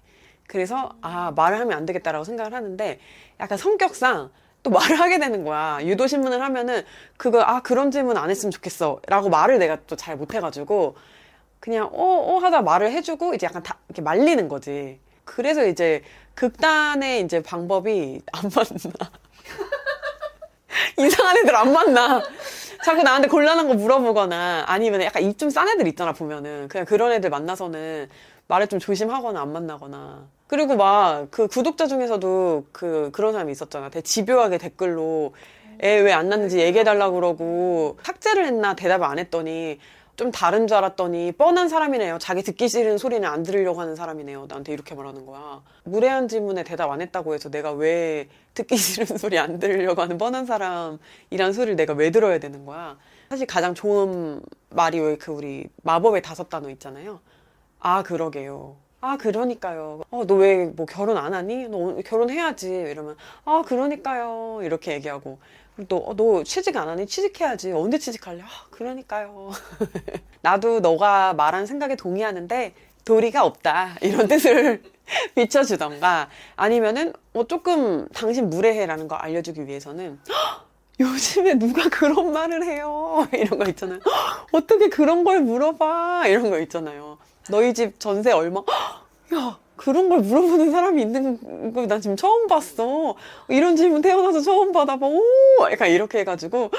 그래서 0.47 0.91
아 1.01 1.31
말을 1.35 1.59
하면 1.59 1.77
안 1.77 1.85
되겠다라고 1.85 2.23
생각을 2.23 2.53
하는데 2.53 2.99
약간 3.39 3.57
성격상 3.57 4.31
또 4.63 4.69
말을 4.71 4.99
하게 4.99 5.19
되는 5.19 5.43
거야. 5.43 5.79
유도 5.83 6.07
신문을 6.07 6.41
하면은 6.41 6.83
그거 7.17 7.41
아 7.41 7.61
그런 7.61 7.91
질문 7.91 8.17
안 8.17 8.29
했으면 8.29 8.51
좋겠어라고 8.51 9.29
말을 9.29 9.59
내가 9.59 9.77
또 9.85 9.95
잘 9.95 10.15
못해가지고 10.17 10.95
그냥 11.59 11.89
어어 11.93 12.38
하다 12.39 12.61
말을 12.61 12.91
해주고 12.91 13.33
이제 13.35 13.45
약간 13.45 13.61
다 13.63 13.77
이렇게 13.89 14.01
말리는 14.01 14.47
거지. 14.47 14.99
그래서 15.25 15.65
이제 15.67 16.01
극단의 16.35 17.21
이제 17.21 17.43
방법이 17.43 18.21
안 18.31 18.49
맞나. 18.55 19.11
이상한 20.97 21.38
애들 21.38 21.55
안 21.55 21.73
만나. 21.73 22.21
자꾸 22.83 23.03
나한테 23.03 23.27
곤란한 23.27 23.67
거 23.67 23.74
물어보거나 23.74 24.63
아니면 24.67 25.01
약간 25.01 25.24
입 25.24 25.38
좀 25.38 25.50
싼 25.50 25.67
애들 25.67 25.88
있잖아 25.88 26.13
보면은. 26.13 26.67
그냥 26.69 26.86
그런 26.86 27.12
애들 27.12 27.29
만나서는 27.29 28.07
말을 28.48 28.67
좀 28.67 28.79
조심하거나 28.79 29.39
안 29.41 29.51
만나거나. 29.51 30.27
그리고 30.48 30.75
막 30.75 31.27
그 31.31 31.48
구독자 31.48 31.88
중에서도 31.88 32.65
그 32.71 33.09
그런 33.13 33.33
사람이 33.33 33.51
있었잖아. 33.51 33.89
되게 33.89 34.01
집요하게 34.01 34.57
댓글로 34.57 35.33
애 35.83 36.01
왜 36.01 36.12
안 36.13 36.29
낳는지 36.29 36.59
얘기해달라고 36.59 37.15
그러고 37.15 37.98
삭제를 38.03 38.45
했나? 38.45 38.75
대답을 38.75 39.05
안 39.05 39.19
했더니 39.19 39.79
좀 40.19 40.31
다른 40.33 40.67
줄 40.67 40.75
알았더니 40.75 41.31
뻔한 41.31 41.69
사람이네요. 41.69 42.17
자기 42.19 42.43
듣기 42.43 42.67
싫은 42.67 42.97
소리는 42.97 43.25
안 43.25 43.41
들으려고 43.41 43.79
하는 43.79 43.95
사람이네요. 43.95 44.47
나한테 44.49 44.73
이렇게 44.73 44.93
말하는 44.93 45.25
거야. 45.25 45.61
무례한 45.85 46.27
질문에 46.27 46.65
대답 46.65 46.91
안 46.91 46.99
했다고 46.99 47.33
해서 47.33 47.49
내가 47.49 47.71
왜 47.71 48.27
듣기 48.53 48.75
싫은 48.75 49.17
소리 49.17 49.39
안 49.39 49.59
들으려고 49.59 50.01
하는 50.01 50.17
뻔한 50.17 50.45
사람이란 50.45 51.53
소리를 51.53 51.77
내가 51.77 51.93
왜 51.93 52.11
들어야 52.11 52.38
되는 52.38 52.65
거야. 52.65 52.97
사실 53.29 53.47
가장 53.47 53.73
좋은 53.73 54.41
말이 54.71 54.99
왜 54.99 55.15
그 55.15 55.31
우리 55.31 55.67
마법의 55.83 56.21
다섯 56.21 56.49
단어 56.49 56.69
있잖아요. 56.71 57.21
아, 57.79 58.03
그러게요. 58.03 58.75
아, 58.99 59.15
그러니까요. 59.15 60.01
어, 60.11 60.25
너 60.27 60.35
왜 60.35 60.65
뭐 60.75 60.85
결혼 60.85 61.15
안 61.15 61.33
하니? 61.33 61.69
너 61.69 61.95
결혼해야지. 62.05 62.67
이러면, 62.67 63.15
아, 63.45 63.63
그러니까요. 63.65 64.59
이렇게 64.63 64.91
얘기하고. 64.95 65.39
어, 65.91 66.13
너 66.15 66.43
취직 66.43 66.75
안 66.77 66.89
하니? 66.89 67.05
취직해야지. 67.07 67.71
언제 67.71 67.98
취직할래? 67.98 68.41
아, 68.41 68.48
그러니까요. 68.69 69.51
나도 70.41 70.79
너가 70.79 71.33
말한 71.33 71.65
생각에 71.65 71.95
동의하는데 71.95 72.74
도리가 73.05 73.43
없다. 73.45 73.95
이런 74.01 74.27
뜻을 74.27 74.83
비춰주던가. 75.36 76.29
아니면은, 76.55 77.13
어, 77.33 77.45
조금 77.48 78.07
당신 78.09 78.50
무례해라는 78.50 79.07
거 79.07 79.15
알려주기 79.15 79.65
위해서는, 79.67 80.19
"헉, 80.29 80.65
요즘에 81.00 81.53
누가 81.55 81.88
그런 81.89 82.31
말을 82.33 82.63
해요. 82.65 83.27
이런 83.33 83.57
거 83.57 83.65
있잖아요. 83.69 84.00
"헉, 84.05 84.48
어떻게 84.51 84.89
그런 84.89 85.24
걸 85.24 85.41
물어봐. 85.41 86.27
이런 86.27 86.50
거 86.50 86.59
있잖아요. 86.59 87.17
너희 87.50 87.74
집 87.74 88.00
전세 88.00 88.31
얼마? 88.31 88.62
"헉, 88.62 89.05
야, 89.33 89.59
그런 89.79 90.09
걸 90.09 90.19
물어보는 90.19 90.71
사람이 90.71 91.01
있는 91.01 91.74
거 91.74 91.86
난 91.88 92.01
지금 92.01 92.17
처음 92.17 92.48
봤어. 92.48 93.15
이런 93.48 93.77
질문 93.77 94.01
태어나서 94.01 94.41
처음 94.41 94.74
받아봐. 94.74 95.07
오! 95.07 95.21
약간 95.71 95.89
이렇게 95.89 96.19
해가지고, 96.19 96.69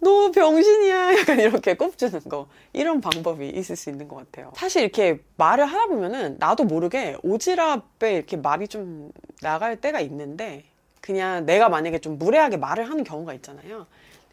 너 0.00 0.30
병신이야. 0.30 1.18
약간 1.18 1.40
이렇게 1.40 1.74
꼽주는 1.74 2.20
거. 2.28 2.46
이런 2.74 3.00
방법이 3.00 3.48
있을 3.48 3.74
수 3.76 3.88
있는 3.88 4.06
것 4.06 4.16
같아요. 4.16 4.52
사실 4.54 4.82
이렇게 4.82 5.20
말을 5.36 5.64
하다 5.64 5.86
보면은 5.86 6.36
나도 6.38 6.64
모르게 6.64 7.16
오지랖에 7.24 7.82
이렇게 8.02 8.36
말이 8.36 8.68
좀 8.68 9.10
나갈 9.40 9.80
때가 9.80 10.00
있는데, 10.00 10.64
그냥 11.00 11.46
내가 11.46 11.70
만약에 11.70 11.98
좀 12.00 12.18
무례하게 12.18 12.58
말을 12.58 12.88
하는 12.88 13.02
경우가 13.02 13.32
있잖아요. 13.34 13.86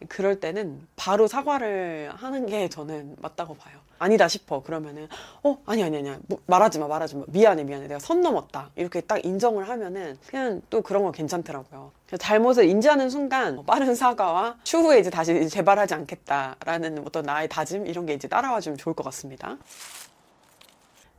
그럴 0.07 0.39
때는 0.39 0.87
바로 0.95 1.27
사과를 1.27 2.11
하는 2.15 2.45
게 2.45 2.69
저는 2.69 3.17
맞다고 3.19 3.55
봐요. 3.55 3.77
아니다 3.97 4.29
싶어. 4.29 4.63
그러면은, 4.63 5.09
어, 5.43 5.57
아니, 5.65 5.83
아니, 5.83 5.97
아니. 5.97 6.15
뭐, 6.27 6.39
말하지 6.45 6.79
마, 6.79 6.87
말하지 6.87 7.17
마. 7.17 7.25
미안해, 7.27 7.65
미안해. 7.65 7.87
내가 7.87 7.99
선 7.99 8.21
넘었다. 8.21 8.69
이렇게 8.77 9.01
딱 9.01 9.23
인정을 9.25 9.67
하면은 9.67 10.17
그냥 10.25 10.61
또 10.69 10.81
그런 10.81 11.03
건 11.03 11.11
괜찮더라고요. 11.11 11.91
잘못을 12.17 12.65
인지하는 12.65 13.09
순간 13.09 13.63
빠른 13.65 13.93
사과와 13.93 14.57
추후에 14.63 14.99
이제 14.99 15.09
다시 15.09 15.47
재발하지 15.49 15.93
않겠다라는 15.93 17.03
어떤 17.05 17.25
나의 17.25 17.49
다짐 17.49 17.85
이런 17.85 18.05
게 18.05 18.13
이제 18.13 18.27
따라와 18.27 18.61
주면 18.61 18.77
좋을 18.77 18.95
것 18.95 19.03
같습니다. 19.03 19.57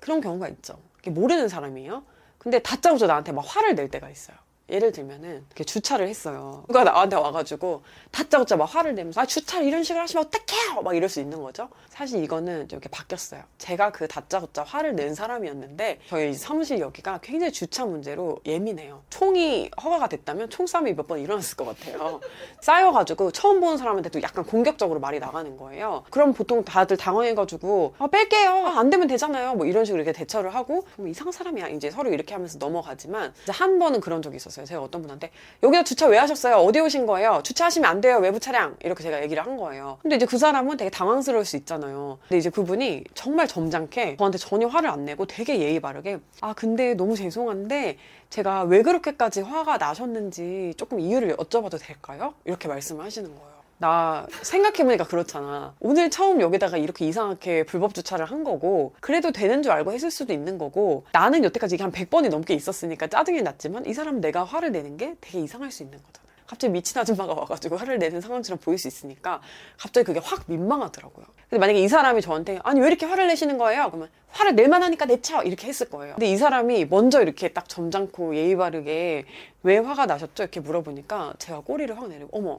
그런 0.00 0.20
경우가 0.22 0.48
있죠. 0.48 0.78
모르는 1.06 1.48
사람이에요. 1.48 2.02
근데 2.38 2.58
다짜고짜 2.58 3.06
나한테 3.06 3.32
막 3.32 3.44
화를 3.46 3.74
낼 3.74 3.90
때가 3.90 4.08
있어요. 4.08 4.36
예를 4.70 4.92
들면은 4.92 5.44
이렇게 5.48 5.64
주차를 5.64 6.08
했어요. 6.08 6.64
누가 6.68 6.84
나한테 6.84 7.16
와가지고 7.16 7.82
다짜고짜 8.10 8.56
막 8.56 8.64
화를 8.64 8.94
내면서 8.94 9.20
아 9.20 9.26
주차를 9.26 9.66
이런 9.66 9.82
식으로 9.82 10.02
하시면 10.02 10.24
어떡해요! 10.26 10.82
막 10.82 10.94
이럴 10.96 11.08
수 11.08 11.20
있는 11.20 11.42
거죠. 11.42 11.68
사실 11.88 12.22
이거는 12.24 12.68
좀 12.68 12.78
이렇게 12.78 12.88
바뀌었어요. 12.88 13.42
제가 13.58 13.90
그 13.92 14.08
다짜고짜 14.08 14.62
화를 14.62 14.94
낸 14.96 15.14
사람이었는데 15.14 16.00
저희 16.08 16.32
사무실 16.34 16.78
여기가 16.80 17.18
굉장히 17.22 17.52
주차 17.52 17.84
문제로 17.84 18.38
예민해요. 18.46 19.02
총이 19.10 19.70
허가가 19.82 20.08
됐다면 20.08 20.48
총싸움이 20.50 20.94
몇 20.94 21.06
번 21.10 21.18
일어났을 21.18 21.56
것 21.56 21.64
같아요. 21.64 22.20
쌓여가지고 22.60 23.32
처음 23.32 23.58
보는 23.60 23.76
사람한테도 23.78 24.22
약간 24.22 24.44
공격적으로 24.44 25.00
말이 25.00 25.18
나가는 25.18 25.56
거예요. 25.56 26.04
그럼 26.10 26.32
보통 26.32 26.64
다들 26.64 26.96
당황해가지고 26.96 27.94
아, 27.98 28.06
뺄게요. 28.06 28.50
아, 28.66 28.78
안 28.78 28.90
되면 28.90 29.08
되잖아요. 29.08 29.54
뭐 29.54 29.66
이런 29.66 29.84
식으로 29.84 30.02
이렇게 30.02 30.16
대처를 30.16 30.54
하고 30.54 30.84
뭐 30.96 31.08
이상 31.08 31.32
사람이야. 31.32 31.68
이제 31.68 31.90
서로 31.90 32.10
이렇게 32.10 32.34
하면서 32.34 32.58
넘어가지만 32.58 33.32
이제 33.42 33.52
한 33.52 33.78
번은 33.78 34.00
그런 34.00 34.22
적이 34.22 34.36
있었어요. 34.36 34.59
제가 34.64 34.82
어떤 34.82 35.02
분한테 35.02 35.30
여기다 35.62 35.84
주차 35.84 36.06
왜 36.06 36.18
하셨어요? 36.18 36.56
어디 36.56 36.80
오신 36.80 37.06
거예요? 37.06 37.40
주차하시면 37.44 37.88
안 37.90 38.00
돼요. 38.00 38.18
외부 38.18 38.40
차량. 38.40 38.76
이렇게 38.84 39.02
제가 39.02 39.22
얘기를 39.22 39.44
한 39.44 39.56
거예요. 39.56 39.98
근데 40.02 40.16
이제 40.16 40.26
그 40.26 40.38
사람은 40.38 40.76
되게 40.76 40.90
당황스러울 40.90 41.44
수 41.44 41.56
있잖아요. 41.56 42.18
근데 42.28 42.38
이제 42.38 42.50
그분이 42.50 43.04
정말 43.14 43.46
점잖게 43.48 44.16
저한테 44.16 44.38
전혀 44.38 44.66
화를 44.66 44.90
안 44.90 45.04
내고 45.04 45.26
되게 45.26 45.58
예의 45.60 45.80
바르게 45.80 46.18
아 46.40 46.52
근데 46.54 46.94
너무 46.94 47.16
죄송한데 47.16 47.98
제가 48.30 48.62
왜 48.62 48.82
그렇게까지 48.82 49.42
화가 49.42 49.78
나셨는지 49.78 50.74
조금 50.76 51.00
이유를 51.00 51.36
여쭤봐도 51.36 51.80
될까요? 51.80 52.34
이렇게 52.44 52.68
말씀을 52.68 53.04
하시는 53.04 53.28
거예요. 53.34 53.49
나 53.80 54.26
생각해보니까 54.42 55.04
그렇잖아. 55.04 55.74
오늘 55.80 56.10
처음 56.10 56.42
여기다가 56.42 56.76
이렇게 56.76 57.06
이상하게 57.06 57.64
불법 57.64 57.94
주차를 57.94 58.26
한 58.26 58.44
거고, 58.44 58.92
그래도 59.00 59.32
되는 59.32 59.62
줄 59.62 59.72
알고 59.72 59.92
했을 59.92 60.10
수도 60.10 60.34
있는 60.34 60.58
거고, 60.58 61.06
나는 61.12 61.42
여태까지 61.44 61.76
이게 61.76 61.82
한 61.82 61.90
100번이 61.90 62.28
넘게 62.28 62.52
있었으니까 62.52 63.06
짜증이 63.06 63.40
났지만, 63.40 63.86
이 63.86 63.94
사람 63.94 64.20
내가 64.20 64.44
화를 64.44 64.70
내는 64.70 64.98
게 64.98 65.16
되게 65.22 65.40
이상할 65.40 65.72
수 65.72 65.82
있는 65.82 65.96
거잖아. 65.96 66.28
갑자기 66.46 66.72
미친 66.72 66.98
아줌마가 66.98 67.32
와가지고 67.32 67.76
화를 67.76 67.98
내는 67.98 68.20
상황처럼 68.20 68.58
보일 68.58 68.76
수 68.76 68.86
있으니까, 68.86 69.40
갑자기 69.78 70.04
그게 70.04 70.20
확 70.22 70.42
민망하더라고요. 70.46 71.24
근데 71.48 71.58
만약에 71.58 71.80
이 71.80 71.88
사람이 71.88 72.20
저한테, 72.20 72.58
아니, 72.62 72.80
왜 72.80 72.88
이렇게 72.88 73.06
화를 73.06 73.28
내시는 73.28 73.56
거예요? 73.56 73.86
그러면, 73.86 74.10
화를 74.28 74.56
낼만 74.56 74.82
하니까 74.82 75.06
내쳐! 75.06 75.42
이렇게 75.42 75.68
했을 75.68 75.88
거예요. 75.88 76.16
근데 76.16 76.26
이 76.26 76.36
사람이 76.36 76.84
먼저 76.90 77.22
이렇게 77.22 77.48
딱 77.48 77.66
점잖고 77.66 78.36
예의 78.36 78.56
바르게, 78.56 79.24
왜 79.62 79.78
화가 79.78 80.04
나셨죠? 80.04 80.42
이렇게 80.42 80.60
물어보니까, 80.60 81.32
제가 81.38 81.60
꼬리를 81.60 81.96
확 81.96 82.08
내리고, 82.08 82.28
어머, 82.32 82.58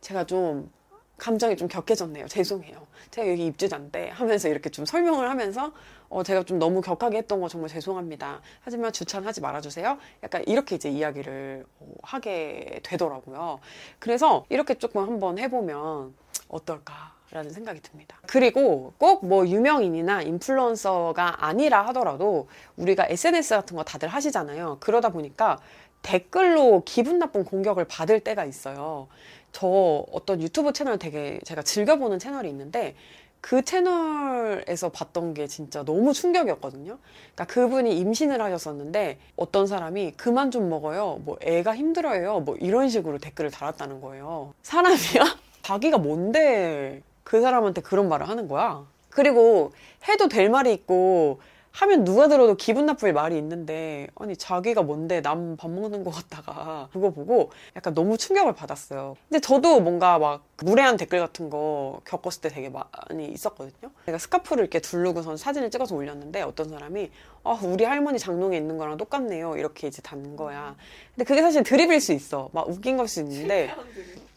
제가 0.00 0.24
좀 0.24 0.70
감정이 1.18 1.56
좀 1.56 1.66
격해졌네요. 1.68 2.28
죄송해요. 2.28 2.86
제가 3.10 3.28
여기 3.28 3.46
입주자인데 3.46 4.10
하면서 4.10 4.48
이렇게 4.48 4.70
좀 4.70 4.84
설명을 4.84 5.28
하면서 5.28 5.72
어, 6.08 6.22
제가 6.22 6.44
좀 6.44 6.58
너무 6.58 6.80
격하게 6.80 7.18
했던 7.18 7.40
거 7.40 7.48
정말 7.48 7.68
죄송합니다. 7.68 8.40
하지만 8.62 8.92
주차는 8.92 9.26
하지 9.26 9.40
말아주세요. 9.40 9.98
약간 10.22 10.44
이렇게 10.46 10.76
이제 10.76 10.88
이야기를 10.88 11.66
어, 11.80 11.86
하게 12.02 12.80
되더라고요. 12.84 13.58
그래서 13.98 14.44
이렇게 14.48 14.74
조금 14.74 15.02
한번 15.02 15.38
해보면 15.38 16.14
어떨까. 16.48 17.18
라는 17.30 17.50
생각이 17.50 17.80
듭니다. 17.82 18.16
그리고 18.26 18.94
꼭 18.96 19.22
뭐 19.22 19.46
유명인이나 19.46 20.22
인플루언서가 20.22 21.44
아니라 21.44 21.86
하더라도 21.88 22.48
우리가 22.76 23.06
SNS 23.06 23.54
같은 23.54 23.76
거 23.76 23.82
다들 23.84 24.08
하시잖아요. 24.08 24.78
그러다 24.80 25.10
보니까 25.10 25.58
댓글로 26.00 26.84
기분 26.86 27.18
나쁜 27.18 27.44
공격을 27.44 27.84
받을 27.84 28.20
때가 28.20 28.46
있어요. 28.46 29.08
저 29.52 30.04
어떤 30.12 30.40
유튜브 30.42 30.72
채널 30.72 30.98
되게 30.98 31.40
제가 31.44 31.62
즐겨보는 31.62 32.18
채널이 32.18 32.48
있는데 32.50 32.94
그 33.40 33.62
채널에서 33.62 34.90
봤던 34.90 35.34
게 35.34 35.46
진짜 35.46 35.84
너무 35.84 36.12
충격이었거든요. 36.12 36.98
그러니까 37.34 37.44
그분이 37.46 37.96
임신을 37.98 38.42
하셨었는데 38.42 39.18
어떤 39.36 39.66
사람이 39.66 40.12
그만 40.16 40.50
좀 40.50 40.68
먹어요. 40.68 41.20
뭐 41.24 41.38
애가 41.42 41.76
힘들어요. 41.76 42.40
뭐 42.40 42.56
이런 42.56 42.88
식으로 42.88 43.18
댓글을 43.18 43.50
달았다는 43.50 44.00
거예요. 44.00 44.52
사람이야? 44.62 45.38
자기가 45.62 45.98
뭔데 45.98 47.02
그 47.24 47.40
사람한테 47.40 47.82
그런 47.82 48.08
말을 48.08 48.28
하는 48.28 48.48
거야. 48.48 48.86
그리고 49.10 49.72
해도 50.08 50.28
될 50.28 50.48
말이 50.50 50.72
있고 50.72 51.40
하면 51.70 52.04
누가 52.04 52.28
들어도 52.28 52.56
기분 52.56 52.86
나쁠 52.86 53.12
말이 53.12 53.36
있는데 53.38 54.08
아니 54.16 54.36
자기가 54.36 54.82
뭔데 54.82 55.20
남 55.20 55.56
밥 55.56 55.70
먹는 55.70 56.02
것 56.04 56.10
같다가 56.10 56.88
그거 56.92 57.10
보고 57.10 57.50
약간 57.76 57.94
너무 57.94 58.16
충격을 58.16 58.54
받았어요. 58.54 59.16
근데 59.28 59.40
저도 59.40 59.80
뭔가 59.80 60.18
막 60.18 60.42
무례한 60.62 60.96
댓글 60.96 61.20
같은 61.20 61.50
거 61.50 62.00
겪었을 62.04 62.40
때 62.42 62.48
되게 62.48 62.68
많이 62.70 63.26
있었거든요. 63.28 63.90
제가 64.06 64.18
스카프를 64.18 64.64
이렇게 64.64 64.80
두르고선 64.80 65.36
사진을 65.36 65.70
찍어서 65.70 65.94
올렸는데 65.94 66.42
어떤 66.42 66.68
사람이 66.68 67.10
아 67.44 67.58
우리 67.62 67.84
할머니 67.84 68.18
장롱에 68.18 68.56
있는 68.56 68.76
거랑 68.78 68.96
똑같네요 68.96 69.56
이렇게 69.56 69.86
이제 69.86 70.02
단 70.02 70.36
거야. 70.36 70.74
근데 71.14 71.24
그게 71.24 71.42
사실 71.42 71.62
드립일 71.62 72.00
수 72.00 72.12
있어. 72.12 72.48
막 72.52 72.68
웃긴 72.68 72.96
걸 72.96 73.06
수 73.08 73.20
있는데 73.20 73.72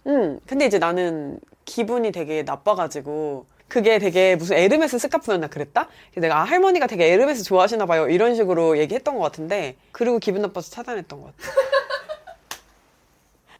음, 0.08 0.40
근데 0.46 0.66
이제 0.66 0.80
나는 0.80 1.40
기분이 1.66 2.12
되게 2.12 2.44
나빠가지고 2.44 3.46
그게 3.72 4.00
되게 4.00 4.36
무슨 4.36 4.58
에르메스 4.58 5.00
스카프였나 5.00 5.48
그랬다? 5.48 5.88
내가 6.18 6.42
아, 6.42 6.44
할머니가 6.44 6.88
되게 6.88 7.06
에르메스 7.13 7.46
좋아하시나 7.46 7.86
봐요. 7.86 8.10
이런 8.10 8.36
식으로 8.36 8.78
얘기했던 8.78 9.16
것 9.16 9.22
같은데 9.22 9.78
그리고 9.94 10.20
기분 10.20 10.42
나빠서 10.42 10.70
차단했던 10.72 11.22
것 11.22 11.28
같아. 11.38 11.38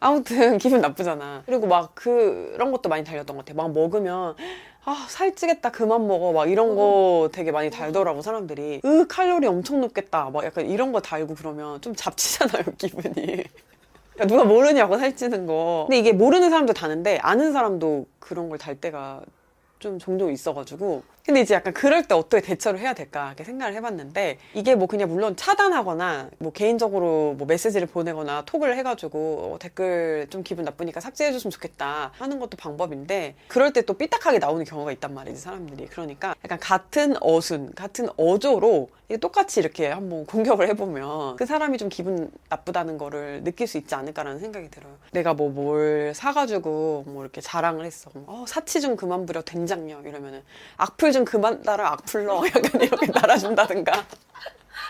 아무튼 0.02 0.58
기분 0.58 0.82
나쁘잖아. 0.82 1.44
그리고 1.46 1.66
막 1.66 1.96
그런 1.96 2.74
것도 2.74 2.90
많이 2.90 3.06
달렸던 3.06 3.38
것 3.38 3.46
같아. 3.46 3.56
막 3.56 3.72
먹으면 3.72 4.36
아 4.84 5.06
살찌겠다 5.08 5.72
그만 5.72 6.06
먹어 6.06 6.34
막 6.34 6.52
이런 6.52 6.76
거 6.76 7.30
되게 7.32 7.54
많이 7.54 7.70
달더라고 7.70 8.22
사람들이. 8.22 8.82
으 8.84 9.06
칼로리 9.08 9.48
엄청 9.48 9.80
높겠다 9.80 10.30
막 10.30 10.44
약간 10.44 10.70
이런 10.70 10.92
거 10.92 11.00
달고 11.00 11.36
그러면 11.36 11.80
좀 11.80 11.96
잡치잖아요 11.96 12.66
기분이. 12.78 13.46
그러니까 14.14 14.26
누가 14.28 14.44
모르냐고 14.44 14.98
살찌는 14.98 15.46
거. 15.46 15.86
근데 15.88 16.00
이게 16.00 16.12
모르는 16.12 16.50
사람도 16.50 16.74
다는데 16.74 17.18
아는 17.22 17.54
사람도 17.54 18.08
그런 18.20 18.50
걸 18.50 18.58
달 18.58 18.76
때가 18.76 19.22
좀 19.82 20.00
종종 20.00 20.32
있어가지고. 20.32 21.04
근데 21.26 21.42
이제 21.42 21.54
약간 21.54 21.74
그럴 21.74 22.04
때 22.08 22.16
어떻게 22.16 22.42
대처를 22.42 22.80
해야 22.80 22.94
될까 22.94 23.28
이렇게 23.28 23.44
생각을 23.44 23.76
해봤는데 23.76 24.38
이게 24.56 24.74
뭐 24.76 24.88
그냥 24.88 25.10
물론 25.10 25.36
차단하거나 25.36 26.30
뭐 26.40 26.52
개인적으로 26.52 27.36
뭐 27.38 27.46
메시지를 27.46 27.88
보내거나 27.88 28.44
톡을 28.46 28.76
해가지고 28.78 29.54
어, 29.54 29.60
댓글 29.60 30.28
좀 30.30 30.42
기분 30.44 30.66
나쁘니까 30.66 31.00
삭제해줬으면 31.00 31.52
좋겠다 31.52 32.12
하는 32.18 32.40
것도 32.40 32.58
방법인데 32.58 33.36
그럴 33.48 33.74
때 33.74 33.82
또 33.82 33.96
삐딱하게 33.96 34.38
나오는 34.38 34.64
경우가 34.64 34.92
있단 34.92 35.12
말이지 35.14 35.42
사람들이. 35.42 35.88
그러니까 35.88 36.36
약간 36.46 36.60
같은 36.60 37.16
어순 37.20 37.72
같은 37.74 38.08
어조로 38.16 38.90
똑같이 39.18 39.60
이렇게 39.60 39.88
한번 39.88 40.26
공격을 40.28 40.68
해보면 40.70 41.36
그 41.36 41.46
사람이 41.46 41.78
좀 41.78 41.90
기분 41.90 42.32
나쁘다는 42.50 42.98
거를 42.98 43.44
느낄 43.44 43.68
수 43.68 43.78
있지 43.78 43.94
않을까라는 43.96 44.40
생각이 44.40 44.70
들어요. 44.72 44.98
내가 45.12 45.34
뭐 45.34 45.52
뭘 45.52 46.14
사가지고 46.16 47.04
뭐 47.08 47.24
이렇게 47.24 47.42
자랑을 47.42 47.86
했어. 47.86 48.10
어, 48.26 48.46
사치 48.48 48.82
좀 48.82 48.96
그만 48.96 49.26
부려 49.26 49.42
된장력 49.42 50.06
이러면은 50.06 50.44
악플 50.78 51.12
좀 51.12 51.26
그만 51.26 51.62
달아 51.62 51.94
악플러. 51.94 52.44
약간 52.56 52.82
이렇게 52.82 53.08
달아준다든가. 53.08 54.06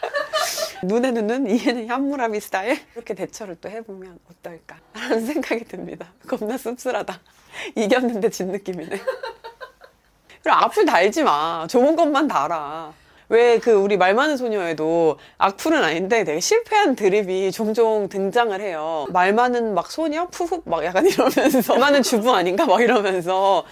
눈에는 0.84 1.28
눈, 1.28 1.48
이에는 1.50 1.88
현무라미 1.88 2.40
스타일? 2.40 2.80
이렇게 2.96 3.14
대처를 3.14 3.56
또 3.62 3.70
해보면 3.70 4.20
어떨까 4.30 4.78
라는 4.94 5.26
생각이 5.26 5.66
듭니다. 5.66 6.12
겁나 6.28 6.58
씁쓸하다. 6.58 7.20
이겼는데 7.76 8.30
진 8.30 8.52
느낌이네. 8.52 8.90
그리고 10.44 10.58
악플 10.58 10.86
달지 10.86 11.24
마. 11.24 11.68
좋은 11.68 11.96
것만 11.96 12.28
달아 12.28 12.94
왜 13.32 13.60
그 13.60 13.72
우리 13.72 13.96
말 13.96 14.14
많은 14.14 14.36
소녀에도 14.36 15.18
악플은 15.38 15.82
아닌데 15.82 16.26
되게 16.26 16.42
실패한 16.42 16.96
드립이 16.98 17.54
종종 17.54 18.10
등장을 18.10 18.60
해요. 18.60 19.08
말 19.10 19.34
많은 19.34 19.74
막 19.74 19.90
소녀? 19.90 20.28
푸흡? 20.28 20.64
막 20.66 20.84
약간 20.84 21.06
이러면서. 21.08 21.74
말 21.74 21.80
많은 21.80 22.04
주부 22.04 22.34
아닌가? 22.36 22.66
막 22.66 22.82
이러면서. 22.82 23.64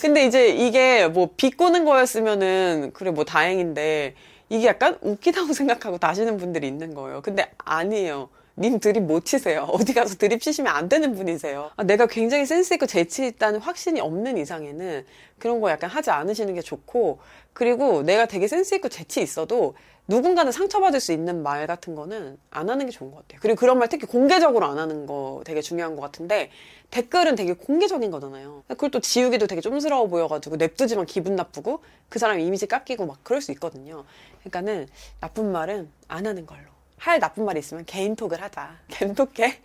근데 0.00 0.24
이제 0.24 0.48
이게 0.50 1.08
뭐 1.08 1.30
비꼬는 1.36 1.84
거였으면은 1.84 2.92
그래 2.94 3.10
뭐 3.10 3.24
다행인데 3.24 4.14
이게 4.50 4.66
약간 4.68 4.96
웃기다고 5.00 5.52
생각하고 5.52 5.98
다시는 5.98 6.36
분들이 6.36 6.68
있는 6.68 6.94
거예요. 6.94 7.20
근데 7.20 7.50
아니에요. 7.58 8.28
님 8.60 8.80
드립 8.80 9.02
못 9.02 9.24
치세요. 9.24 9.68
어디 9.72 9.94
가서 9.94 10.16
드립 10.16 10.40
치시면 10.40 10.74
안 10.74 10.88
되는 10.88 11.14
분이세요. 11.14 11.70
아, 11.76 11.82
내가 11.84 12.06
굉장히 12.06 12.46
센스 12.46 12.74
있고 12.74 12.86
재치 12.86 13.26
있다는 13.26 13.60
확신이 13.60 14.00
없는 14.00 14.36
이상에는 14.36 15.04
그런 15.38 15.60
거 15.60 15.70
약간 15.70 15.88
하지 15.88 16.10
않으시는 16.10 16.54
게 16.54 16.60
좋고 16.60 17.20
그리고 17.52 18.02
내가 18.02 18.26
되게 18.26 18.48
센스 18.48 18.74
있고 18.74 18.88
재치 18.88 19.22
있어도 19.22 19.74
누군가는 20.08 20.50
상처받을 20.50 21.00
수 21.00 21.12
있는 21.12 21.42
말 21.42 21.66
같은 21.66 21.94
거는 21.94 22.38
안 22.50 22.70
하는 22.70 22.86
게 22.86 22.92
좋은 22.92 23.10
것 23.10 23.18
같아요. 23.18 23.40
그리고 23.42 23.60
그런 23.60 23.78
말 23.78 23.88
특히 23.88 24.06
공개적으로 24.06 24.64
안 24.64 24.78
하는 24.78 25.04
거 25.04 25.42
되게 25.44 25.60
중요한 25.60 25.96
것 25.96 26.02
같은데 26.02 26.50
댓글은 26.90 27.34
되게 27.34 27.52
공개적인 27.52 28.10
거잖아요. 28.10 28.64
그걸 28.68 28.90
또 28.90 29.00
지우기도 29.00 29.46
되게 29.46 29.60
좀스러워 29.60 30.06
보여가지고 30.08 30.56
냅두지만 30.56 31.04
기분 31.04 31.36
나쁘고 31.36 31.82
그 32.08 32.18
사람 32.18 32.40
이미지 32.40 32.66
깎이고 32.66 33.04
막 33.04 33.18
그럴 33.22 33.42
수 33.42 33.52
있거든요. 33.52 34.04
그러니까는 34.40 34.88
나쁜 35.20 35.52
말은 35.52 35.90
안 36.08 36.26
하는 36.26 36.46
걸로. 36.46 36.77
할 36.98 37.18
나쁜 37.20 37.44
말이 37.44 37.58
있으면 37.60 37.84
개인톡을 37.86 38.42
하자. 38.42 38.70
개인톡해. 38.88 39.60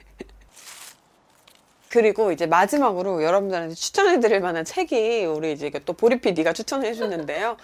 그리고 1.89 2.31
이제 2.31 2.47
마지막으로 2.47 3.23
여러분들한테 3.23 3.75
추천해드릴 3.75 4.39
만한 4.39 4.65
책이 4.65 5.25
우리 5.25 5.51
이제 5.53 5.69
또 5.85 5.93
보리 5.93 6.19
PD가 6.19 6.51
추천해 6.53 6.93
주는데요. 6.93 7.55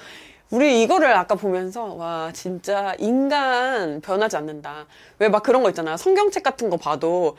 우리 0.51 0.81
이거를 0.83 1.15
아까 1.15 1.35
보면서 1.35 1.93
와 1.93 2.31
진짜 2.33 2.95
인간 2.99 4.01
변하지 4.01 4.37
않는다. 4.37 4.85
왜 5.19 5.29
막 5.29 5.41
그런 5.43 5.61
거 5.63 5.69
있잖아. 5.69 5.95
성경책 5.97 6.41
같은 6.43 6.69
거 6.71 6.77
봐도 6.77 7.37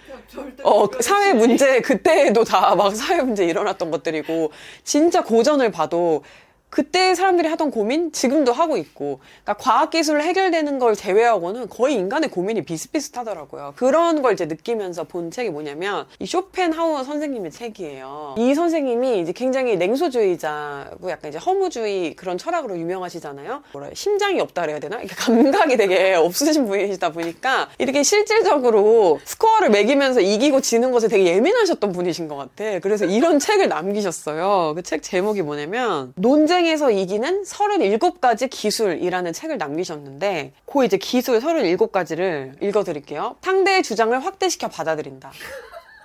어, 0.63 0.81
못 0.81 1.03
사회 1.03 1.33
문제, 1.33 1.81
그때도 1.81 2.45
다 2.45 2.75
막 2.77 2.95
사회 2.95 3.21
문제 3.23 3.45
일어났던 3.47 3.91
것들이고, 3.91 4.53
진짜 4.85 5.23
고전을 5.25 5.73
봐도, 5.73 6.23
그때 6.71 7.15
사람들이 7.15 7.49
하던 7.49 7.71
고민 7.71 8.13
지금도 8.13 8.53
하고 8.53 8.77
있고 8.77 9.21
그러니까 9.45 9.55
과학기술로 9.63 10.23
해결되는 10.23 10.79
걸 10.79 10.95
제외하고는 10.95 11.69
거의 11.69 11.95
인간의 11.97 12.31
고민이 12.31 12.63
비슷비슷하더라고요. 12.65 13.75
그런 13.77 14.23
걸 14.23 14.35
이제 14.35 14.47
느끼면서 14.47 15.05
본 15.05 15.31
책이 15.31 15.51
뭐냐면 15.51 16.07
이 16.19 16.27
쇼펜하우어 16.27 17.03
선생님의 17.05 17.51
책이에요. 17.51 18.37
이 18.39 18.55
선생님이 18.55 19.21
이제 19.21 19.33
굉장히 19.33 19.77
냉소주의자고 19.77 21.11
약간 21.11 21.31
이제 21.31 21.39
허무주의 21.39 22.15
그런 22.15 22.39
철학으로 22.39 22.79
유명하시잖아요. 22.79 23.63
뭐라 23.73 23.89
심장이 23.95 24.41
없다 24.41 24.63
그래야 24.63 24.79
되나? 24.79 24.99
이렇게 24.99 25.15
감각이 25.15 25.77
되게 25.77 26.15
없으신 26.21 26.67
분이시다 26.67 27.11
보니까 27.13 27.69
이렇게 27.79 28.03
실질적으로 28.03 29.19
스코어를 29.25 29.71
매기면서 29.71 30.21
이기고 30.21 30.61
지는 30.61 30.93
것에 30.93 31.09
되게 31.09 31.27
예민하셨던 31.27 31.93
분이신 31.93 32.29
것 32.29 32.37
같아. 32.37 32.79
그래서 32.81 33.07
이런 33.07 33.39
책을 33.39 33.69
남기셨어요. 33.69 34.75
그 34.77 34.83
책 34.91 35.03
제목이 35.05 35.43
뭐냐면 35.43 36.13
논쟁 36.17 36.60
전쟁에서 36.61 36.91
이기는 36.91 37.43
37가지 37.45 38.51
기술이라는 38.51 39.33
책을 39.33 39.57
남기셨는데 39.57 40.53
그 40.67 40.85
이제 40.85 40.97
기술 40.99 41.41
37가지를 41.41 42.63
읽어드릴게요. 42.63 43.37
상대의 43.41 43.83
주장을 43.83 44.19
확대시켜 44.25 44.69
받아들인다. 44.69 45.33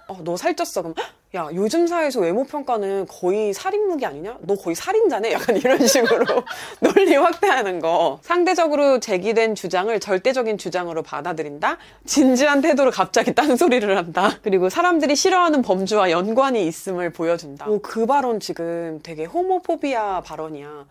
어, 0.07 0.19
너 0.23 0.35
살쪘어. 0.35 0.81
그럼 0.81 0.93
야 1.35 1.49
요즘 1.53 1.85
사회에서 1.85 2.21
외모 2.21 2.45
평가는 2.45 3.07
거의 3.07 3.53
살인무기 3.53 4.05
아니냐? 4.05 4.37
너 4.41 4.55
거의 4.55 4.73
살인자네? 4.73 5.33
약간 5.33 5.57
이런 5.57 5.77
식으로 5.85 6.23
논리 6.79 7.13
확대하는 7.13 7.81
거. 7.81 8.19
상대적으로 8.21 9.01
제기된 9.01 9.53
주장을 9.53 9.99
절대적인 9.99 10.57
주장으로 10.57 11.03
받아들인다. 11.03 11.77
진지한 12.05 12.61
태도로 12.61 12.91
갑자기 12.91 13.35
딴소리를 13.35 13.97
한다. 13.97 14.31
그리고 14.43 14.69
사람들이 14.69 15.15
싫어하는 15.17 15.61
범주와 15.61 16.09
연관이 16.09 16.65
있음을 16.67 17.09
보여준다. 17.11 17.67
오, 17.67 17.79
그 17.81 18.05
발언 18.05 18.39
지금 18.39 19.01
되게 19.03 19.25
호모포비아 19.25 20.21
발언이야. 20.21 20.85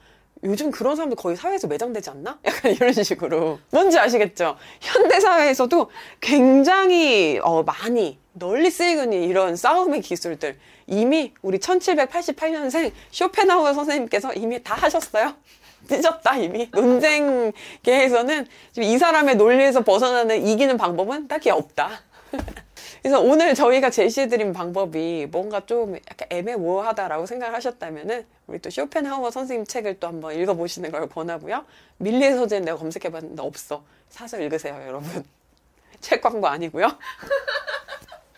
요즘 0.44 0.70
그런 0.70 0.94
사람들 0.94 1.16
거의 1.16 1.37
사회에서 1.37 1.66
매장되지 1.66 2.11
않나? 2.11 2.38
약간 2.44 2.72
이런 2.72 2.92
식으로. 2.92 3.59
뭔지 3.70 3.98
아시겠죠? 3.98 4.57
현대사회에서도 4.80 5.90
굉장히 6.20 7.40
어, 7.42 7.62
많이 7.62 8.18
널리 8.33 8.70
쓰이는 8.70 9.12
이런 9.12 9.57
싸움의 9.57 10.02
기술들 10.02 10.59
이미 10.87 11.33
우리 11.40 11.59
1788년생 11.59 12.92
쇼펜하우어 13.11 13.72
선생님께서 13.72 14.35
이미 14.35 14.62
다 14.62 14.74
하셨어요. 14.74 15.35
찢었다 15.88 16.37
이미 16.37 16.68
논쟁계에서는 16.72 18.46
지금 18.72 18.88
이 18.88 18.98
사람의 18.98 19.37
논리에서 19.37 19.83
벗어나는 19.83 20.46
이기는 20.46 20.76
방법은 20.76 21.28
딱히 21.28 21.50
없다. 21.50 22.00
그래서 23.05 23.21
오늘 23.21 23.55
저희가 23.55 23.90
제시해드린 23.90 24.55
방법이 24.55 25.29
뭔가 25.31 25.67
좀 25.67 25.95
약간 25.95 26.27
애매모호하다라고 26.31 27.27
생각을 27.27 27.55
하셨다면은 27.55 28.25
우리 28.47 28.59
또 28.61 28.71
쇼펜하우어 28.71 29.31
선생님 29.31 29.67
책을 29.67 30.01
또 30.01 30.07
한번 30.07 30.35
읽어보시는 30.35 30.90
걸 30.90 31.07
권하고요. 31.11 31.67
밀리의 31.99 32.33
서재는 32.33 32.64
내가 32.64 32.79
검색해봤는데 32.79 33.43
없어. 33.43 33.85
사서 34.09 34.40
읽으세요, 34.40 34.83
여러분. 34.87 35.23
책 36.01 36.23
광고 36.23 36.47
아니고요. 36.47 36.87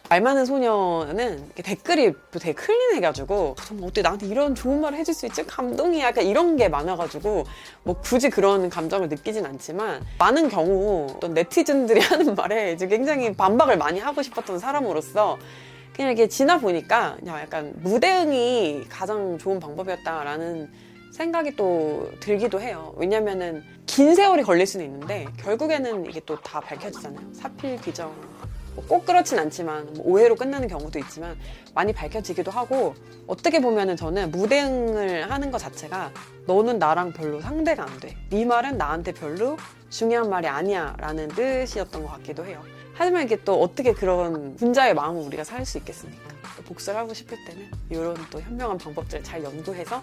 말 0.08 0.20
많은 0.20 0.44
소녀는 0.44 1.50
댓글이 1.56 2.12
되게 2.30 2.52
클린해가지고 2.52 3.56
정말 3.58 3.84
어떻게 3.86 4.02
나한테 4.02 4.26
이런 4.26 4.54
좋은 4.54 4.80
말을 4.80 4.96
해줄 4.98 5.12
수 5.14 5.26
있지? 5.26 5.44
감동이야. 5.44 6.06
약간 6.06 6.24
이런 6.24 6.56
게 6.56 6.68
많아가지고 6.68 7.44
뭐 7.82 8.00
굳이 8.00 8.30
그런 8.30 8.70
감정을 8.70 9.08
느끼진 9.08 9.44
않지만 9.44 10.04
많은 10.18 10.48
경우 10.48 11.08
어떤 11.16 11.34
네티즌들이 11.34 11.98
하는 12.06 12.34
말에 12.36 12.72
이제 12.72 12.86
굉장히 12.86 13.34
반박을 13.34 13.76
많이 13.78 13.98
하고 13.98 14.22
싶었던 14.22 14.60
사람으로서 14.60 15.38
그냥 15.94 16.12
이렇게 16.12 16.28
지나 16.28 16.58
보니까 16.58 17.16
그냥 17.18 17.40
약간 17.40 17.72
무대응이 17.82 18.84
가장 18.88 19.38
좋은 19.38 19.58
방법이었다라는 19.58 20.70
생각이 21.12 21.56
또 21.56 22.10
들기도 22.20 22.60
해요. 22.60 22.94
왜냐면은 22.96 23.64
긴 23.86 24.14
세월이 24.14 24.42
걸릴 24.44 24.66
수는 24.66 24.84
있는데 24.86 25.26
결국에는 25.38 26.06
이게 26.06 26.20
또 26.20 26.36
다 26.36 26.60
밝혀지잖아요. 26.60 27.32
사필 27.32 27.76
규정 27.80 28.14
꼭 28.82 29.06
그렇진 29.06 29.38
않지만 29.38 29.94
뭐 29.94 30.06
오해로 30.06 30.36
끝나는 30.36 30.68
경우도 30.68 30.98
있지만 31.00 31.36
많이 31.74 31.92
밝혀지기도 31.92 32.50
하고 32.50 32.94
어떻게 33.26 33.60
보면은 33.60 33.96
저는 33.96 34.30
무대응을 34.30 35.30
하는 35.30 35.50
것 35.50 35.58
자체가 35.58 36.12
너는 36.46 36.78
나랑 36.78 37.12
별로 37.12 37.40
상대가 37.40 37.84
안 37.84 38.00
돼. 38.00 38.16
네 38.30 38.44
말은 38.44 38.78
나한테 38.78 39.12
별로 39.12 39.56
중요한 39.90 40.30
말이 40.30 40.46
아니야 40.46 40.94
라는 40.98 41.28
뜻이었던 41.28 42.02
것 42.02 42.08
같기도 42.12 42.44
해요. 42.44 42.62
하지만 42.94 43.24
이게 43.24 43.36
또 43.44 43.60
어떻게 43.60 43.92
그런 43.92 44.56
분자의 44.56 44.94
마음을 44.94 45.22
우리가 45.22 45.44
살 45.44 45.66
수 45.66 45.78
있겠습니까? 45.78 46.22
또 46.56 46.62
복수를 46.62 46.98
하고 46.98 47.12
싶을 47.12 47.36
때는 47.44 47.70
이런 47.90 48.16
또 48.30 48.40
현명한 48.40 48.78
방법들을 48.78 49.22
잘 49.22 49.42
연구해서 49.42 50.02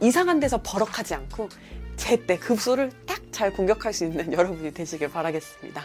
이상한 0.00 0.40
데서 0.40 0.60
버럭하지 0.62 1.14
않고 1.14 1.48
제때 1.96 2.38
급소를 2.38 2.90
딱 3.06 3.24
잘 3.34 3.52
공격할 3.52 3.92
수 3.92 4.04
있는 4.04 4.32
여러분이 4.32 4.72
되시길 4.72 5.10
바라겠습니다. 5.10 5.82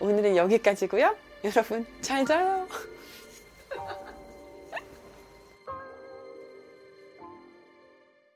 오늘은 0.00 0.36
여기까지고요. 0.36 1.14
여러분 1.44 1.84
잘 2.00 2.24
자요. 2.24 2.66